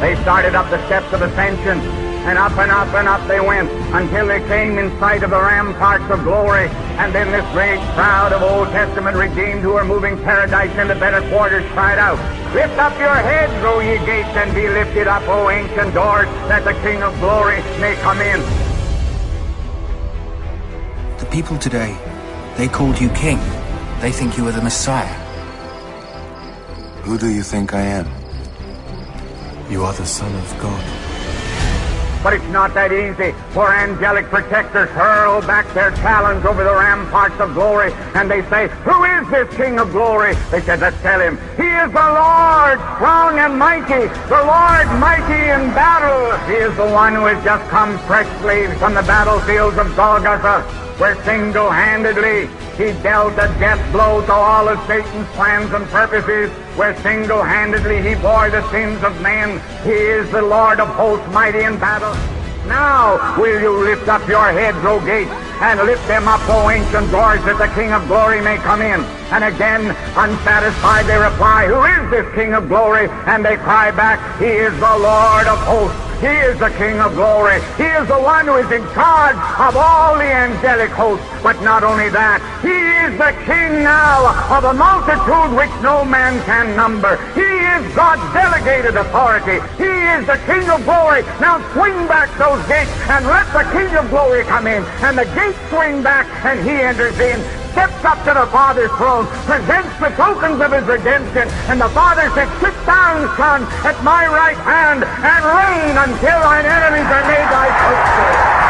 They 0.00 0.14
started 0.22 0.54
up 0.54 0.70
the 0.70 0.84
steps 0.86 1.12
of 1.12 1.22
ascension, 1.22 1.78
and 2.26 2.38
up 2.38 2.56
and 2.58 2.70
up 2.70 2.94
and 2.94 3.08
up 3.08 3.26
they 3.26 3.40
went 3.40 3.68
until 3.92 4.28
they 4.28 4.38
came 4.46 4.78
in 4.78 4.88
sight 5.00 5.24
of 5.24 5.30
the 5.30 5.40
ramparts 5.40 6.08
of 6.10 6.22
glory. 6.22 6.68
And 7.02 7.12
then 7.12 7.32
this 7.32 7.44
great 7.52 7.80
crowd 7.94 8.32
of 8.32 8.42
Old 8.42 8.68
Testament 8.68 9.16
redeemed 9.16 9.62
who 9.62 9.72
are 9.72 9.84
moving 9.84 10.16
paradise 10.22 10.70
into 10.78 10.94
better 10.94 11.28
quarters 11.28 11.68
cried 11.72 11.98
out, 11.98 12.18
Lift 12.54 12.78
up 12.78 12.96
your 13.00 13.14
heads, 13.14 13.52
O 13.64 13.80
ye 13.80 13.98
gates, 14.06 14.36
and 14.36 14.54
be 14.54 14.68
lifted 14.68 15.08
up, 15.08 15.26
O 15.26 15.50
ancient 15.50 15.92
doors, 15.94 16.26
that 16.46 16.62
the 16.64 16.74
King 16.86 17.02
of 17.02 17.18
glory 17.18 17.58
may 17.80 17.96
come 17.96 18.20
in. 18.20 18.40
The 21.18 21.26
people 21.30 21.58
today, 21.58 21.96
they 22.56 22.68
called 22.68 23.00
you 23.00 23.08
king. 23.10 23.38
They 24.00 24.12
think 24.12 24.36
you 24.36 24.46
are 24.48 24.52
the 24.52 24.62
Messiah. 24.62 25.14
Who 27.02 27.18
do 27.18 27.28
you 27.28 27.42
think 27.42 27.74
I 27.74 27.82
am? 27.82 28.06
You 29.70 29.84
are 29.84 29.92
the 29.92 30.06
Son 30.06 30.34
of 30.34 30.58
God. 30.60 31.02
But 32.22 32.34
it's 32.34 32.46
not 32.54 32.72
that 32.74 32.92
easy, 32.92 33.34
for 33.50 33.74
angelic 33.74 34.26
protectors 34.26 34.88
hurl 34.90 35.40
back 35.42 35.66
their 35.74 35.90
talons 35.90 36.44
over 36.44 36.62
the 36.62 36.70
ramparts 36.72 37.40
of 37.40 37.52
glory, 37.54 37.92
and 38.14 38.30
they 38.30 38.42
say, 38.46 38.68
Who 38.86 39.02
is 39.02 39.28
this 39.28 39.52
King 39.56 39.80
of 39.80 39.90
glory? 39.90 40.34
They 40.52 40.60
said, 40.60 40.78
Let's 40.78 41.00
tell 41.02 41.18
him. 41.18 41.36
He 41.56 41.66
is 41.66 41.90
the 41.90 42.08
Lord, 42.14 42.78
strong 42.94 43.42
and 43.42 43.58
mighty, 43.58 44.06
the 44.30 44.38
Lord 44.38 44.86
mighty 45.02 45.50
in 45.50 45.74
battle. 45.74 46.38
He 46.46 46.62
is 46.62 46.76
the 46.76 46.86
one 46.86 47.14
who 47.16 47.26
has 47.26 47.42
just 47.42 47.68
come 47.70 47.98
freshly 48.06 48.72
from 48.78 48.94
the 48.94 49.02
battlefields 49.02 49.76
of 49.78 49.90
Golgotha, 49.96 50.62
where 50.98 51.20
single-handedly 51.24 52.48
he 52.76 52.92
dealt 53.02 53.34
a 53.34 53.48
death 53.60 53.80
blow 53.92 54.24
to 54.24 54.32
all 54.32 54.68
of 54.68 54.78
Satan's 54.86 55.28
plans 55.30 55.72
and 55.72 55.84
purposes, 55.86 56.50
where 56.76 56.96
single-handedly 57.02 58.00
he 58.02 58.14
bore 58.14 58.48
the 58.50 58.68
sins 58.70 59.02
of 59.04 59.20
men. 59.20 59.60
He 59.84 59.90
is 59.90 60.30
the 60.30 60.42
Lord 60.42 60.80
of 60.80 60.88
hosts, 60.88 61.26
mighty 61.32 61.64
in 61.64 61.78
battle. 61.78 62.14
Now 62.66 63.38
will 63.38 63.60
you 63.60 63.84
lift 63.84 64.08
up 64.08 64.26
your 64.28 64.52
heads, 64.52 64.78
O 64.84 65.04
gates, 65.04 65.30
and 65.60 65.80
lift 65.80 66.06
them 66.08 66.28
up, 66.28 66.40
O 66.48 66.70
ancient 66.70 67.10
doors, 67.10 67.44
that 67.44 67.58
the 67.58 67.68
King 67.74 67.92
of 67.92 68.06
glory 68.06 68.40
may 68.40 68.56
come 68.56 68.80
in. 68.80 69.00
And 69.34 69.44
again, 69.44 69.94
unsatisfied, 70.16 71.06
they 71.06 71.18
reply, 71.18 71.66
Who 71.66 71.82
is 71.84 72.10
this 72.10 72.34
King 72.34 72.54
of 72.54 72.68
glory? 72.68 73.08
And 73.26 73.44
they 73.44 73.56
cry 73.56 73.90
back, 73.90 74.18
He 74.38 74.46
is 74.46 74.72
the 74.74 74.96
Lord 74.96 75.46
of 75.46 75.58
hosts. 75.58 76.11
He 76.22 76.28
is 76.28 76.56
the 76.60 76.70
King 76.78 77.00
of 77.00 77.14
glory. 77.14 77.58
He 77.76 77.82
is 77.82 78.06
the 78.06 78.22
one 78.22 78.46
who 78.46 78.54
is 78.54 78.70
in 78.70 78.86
charge 78.94 79.34
of 79.58 79.74
all 79.74 80.14
the 80.14 80.30
angelic 80.30 80.90
hosts. 80.90 81.26
But 81.42 81.60
not 81.62 81.82
only 81.82 82.10
that, 82.10 82.38
He 82.62 82.70
is 82.70 83.18
the 83.18 83.34
king 83.42 83.82
now 83.82 84.30
of 84.46 84.62
a 84.62 84.72
multitude 84.72 85.50
which 85.58 85.74
no 85.82 86.04
man 86.04 86.38
can 86.46 86.76
number. 86.76 87.18
He 87.34 87.42
is 87.42 87.82
God's 87.98 88.22
delegated 88.32 88.94
authority. 88.94 89.58
He 89.82 89.90
is 90.14 90.22
the 90.30 90.38
king 90.46 90.62
of 90.70 90.84
glory. 90.84 91.22
Now 91.42 91.58
swing 91.74 92.06
back 92.06 92.30
those 92.38 92.62
gates 92.70 92.94
and 93.10 93.26
let 93.26 93.50
the 93.50 93.66
king 93.74 93.90
of 93.98 94.08
glory 94.08 94.44
come 94.44 94.68
in. 94.68 94.84
And 95.02 95.18
the 95.18 95.26
gates 95.34 95.58
swing 95.70 96.04
back 96.04 96.30
and 96.46 96.62
he 96.62 96.78
enters 96.78 97.18
in 97.18 97.42
steps 97.72 98.04
up 98.04 98.18
to 98.24 98.32
the 98.36 98.46
Father's 98.52 98.92
throne, 99.00 99.26
presents 99.48 99.96
the 99.98 100.10
tokens 100.14 100.60
of 100.60 100.72
his 100.72 100.84
redemption, 100.84 101.48
and 101.72 101.80
the 101.80 101.88
Father 101.90 102.28
said, 102.36 102.48
Sit 102.60 102.76
down, 102.86 103.24
son, 103.36 103.64
at 103.84 103.96
my 104.04 104.28
right 104.28 104.56
hand, 104.56 105.04
and 105.04 105.42
reign 105.42 105.96
until 105.96 106.38
thine 106.40 106.68
enemies 106.68 107.08
are 107.08 107.24
made 107.26 107.48
thy 107.48 107.68
footstool. 107.80 108.62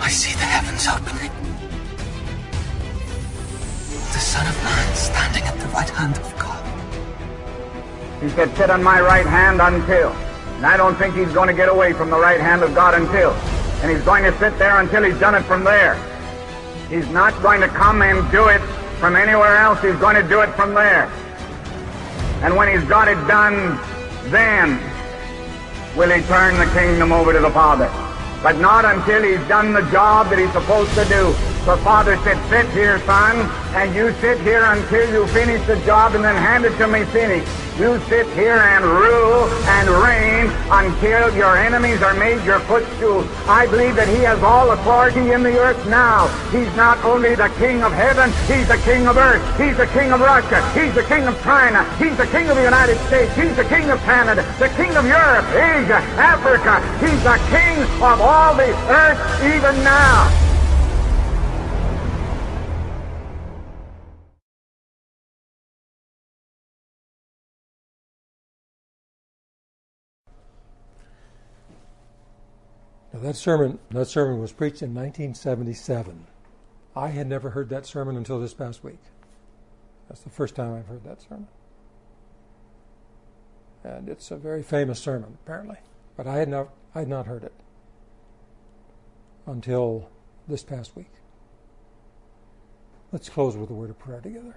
I 0.00 0.08
see 0.08 0.32
the 0.32 0.48
heavens 0.48 0.86
opening. 0.88 1.32
The 4.12 4.22
Son 4.32 4.46
of 4.46 4.56
Man 4.64 4.94
standing 4.96 5.44
at 5.44 5.58
the 5.60 5.68
right 5.68 5.90
hand 5.90 6.16
of 6.16 6.38
God. 6.38 6.64
He 8.22 8.28
said, 8.30 8.56
Sit 8.56 8.70
on 8.70 8.82
my 8.82 9.00
right 9.00 9.26
hand 9.26 9.60
until. 9.60 10.25
And 10.56 10.64
I 10.64 10.76
don't 10.76 10.96
think 10.96 11.14
he's 11.14 11.32
going 11.32 11.48
to 11.48 11.54
get 11.54 11.68
away 11.68 11.92
from 11.92 12.08
the 12.08 12.18
right 12.18 12.40
hand 12.40 12.62
of 12.62 12.74
God 12.74 12.94
until. 12.94 13.32
And 13.82 13.90
he's 13.90 14.02
going 14.04 14.24
to 14.24 14.36
sit 14.38 14.58
there 14.58 14.80
until 14.80 15.02
he's 15.02 15.18
done 15.20 15.34
it 15.34 15.42
from 15.42 15.64
there. 15.64 15.94
He's 16.88 17.08
not 17.08 17.40
going 17.42 17.60
to 17.60 17.68
come 17.68 18.00
and 18.00 18.30
do 18.30 18.48
it 18.48 18.60
from 18.98 19.16
anywhere 19.16 19.58
else. 19.58 19.80
He's 19.82 19.96
going 19.96 20.16
to 20.16 20.26
do 20.26 20.40
it 20.40 20.50
from 20.54 20.72
there. 20.72 21.10
And 22.42 22.56
when 22.56 22.68
he's 22.68 22.88
got 22.88 23.08
it 23.08 23.16
done, 23.26 23.78
then 24.30 24.80
will 25.94 26.10
he 26.10 26.22
turn 26.22 26.56
the 26.58 26.72
kingdom 26.72 27.12
over 27.12 27.34
to 27.34 27.40
the 27.40 27.50
Father. 27.50 27.90
But 28.42 28.58
not 28.58 28.84
until 28.84 29.22
he's 29.22 29.46
done 29.48 29.72
the 29.72 29.82
job 29.90 30.30
that 30.30 30.38
he's 30.38 30.52
supposed 30.52 30.94
to 30.94 31.04
do. 31.04 31.32
The 31.66 31.76
Father 31.82 32.16
said, 32.18 32.38
sit 32.48 32.70
here, 32.72 32.98
son, 33.00 33.36
and 33.74 33.94
you 33.94 34.12
sit 34.20 34.40
here 34.40 34.64
until 34.64 35.12
you 35.12 35.26
finish 35.28 35.66
the 35.66 35.76
job 35.84 36.14
and 36.14 36.24
then 36.24 36.36
hand 36.36 36.64
it 36.64 36.76
to 36.78 36.86
me 36.86 37.04
finished. 37.06 37.65
You 37.78 38.00
sit 38.08 38.26
here 38.32 38.56
and 38.56 38.82
rule 38.86 39.44
and 39.68 39.86
reign 40.00 40.48
until 40.72 41.36
your 41.36 41.58
enemies 41.58 42.00
are 42.00 42.14
made 42.14 42.42
your 42.42 42.58
footstool. 42.60 43.20
I 43.46 43.66
believe 43.66 43.96
that 43.96 44.08
he 44.08 44.24
has 44.24 44.42
all 44.42 44.70
authority 44.70 45.32
in 45.32 45.42
the 45.42 45.58
earth 45.58 45.86
now. 45.86 46.28
He's 46.48 46.74
not 46.74 46.96
only 47.04 47.34
the 47.34 47.52
king 47.58 47.82
of 47.82 47.92
heaven, 47.92 48.32
he's 48.48 48.66
the 48.66 48.78
king 48.78 49.06
of 49.06 49.18
earth. 49.18 49.44
He's 49.60 49.76
the 49.76 49.88
king 49.88 50.10
of 50.10 50.20
Russia. 50.20 50.64
He's 50.72 50.94
the 50.94 51.04
king 51.04 51.28
of 51.28 51.36
China. 51.42 51.84
He's 51.98 52.16
the 52.16 52.26
king 52.28 52.48
of 52.48 52.56
the 52.56 52.64
United 52.64 52.96
States. 53.08 53.34
He's 53.36 53.54
the 53.54 53.68
king 53.68 53.90
of 53.90 54.00
Canada. 54.08 54.40
The 54.58 54.70
king 54.70 54.96
of 54.96 55.04
Europe, 55.04 55.44
Asia, 55.52 56.00
Africa. 56.16 56.80
He's 57.04 57.22
the 57.28 57.36
king 57.52 57.76
of 58.00 58.24
all 58.24 58.56
the 58.56 58.72
earth 58.88 59.20
even 59.44 59.76
now. 59.84 60.45
Now 73.16 73.22
that 73.22 73.36
sermon, 73.36 73.78
that 73.92 74.08
sermon 74.08 74.42
was 74.42 74.52
preached 74.52 74.82
in 74.82 74.90
1977. 74.90 76.26
I 76.94 77.08
had 77.08 77.26
never 77.26 77.48
heard 77.48 77.70
that 77.70 77.86
sermon 77.86 78.14
until 78.14 78.38
this 78.38 78.52
past 78.52 78.84
week. 78.84 79.00
That's 80.06 80.20
the 80.20 80.28
first 80.28 80.54
time 80.54 80.74
I've 80.74 80.86
heard 80.86 81.02
that 81.04 81.22
sermon. 81.22 81.48
And 83.82 84.10
it's 84.10 84.30
a 84.30 84.36
very 84.36 84.62
famous 84.62 85.00
sermon, 85.00 85.38
apparently. 85.42 85.78
But 86.14 86.26
I 86.26 86.36
had 86.36 86.50
not, 86.50 86.68
I 86.94 86.98
had 86.98 87.08
not 87.08 87.24
heard 87.24 87.42
it 87.42 87.54
until 89.46 90.10
this 90.46 90.62
past 90.62 90.94
week. 90.94 91.12
Let's 93.12 93.30
close 93.30 93.56
with 93.56 93.70
a 93.70 93.74
word 93.74 93.88
of 93.88 93.98
prayer 93.98 94.20
together. 94.20 94.56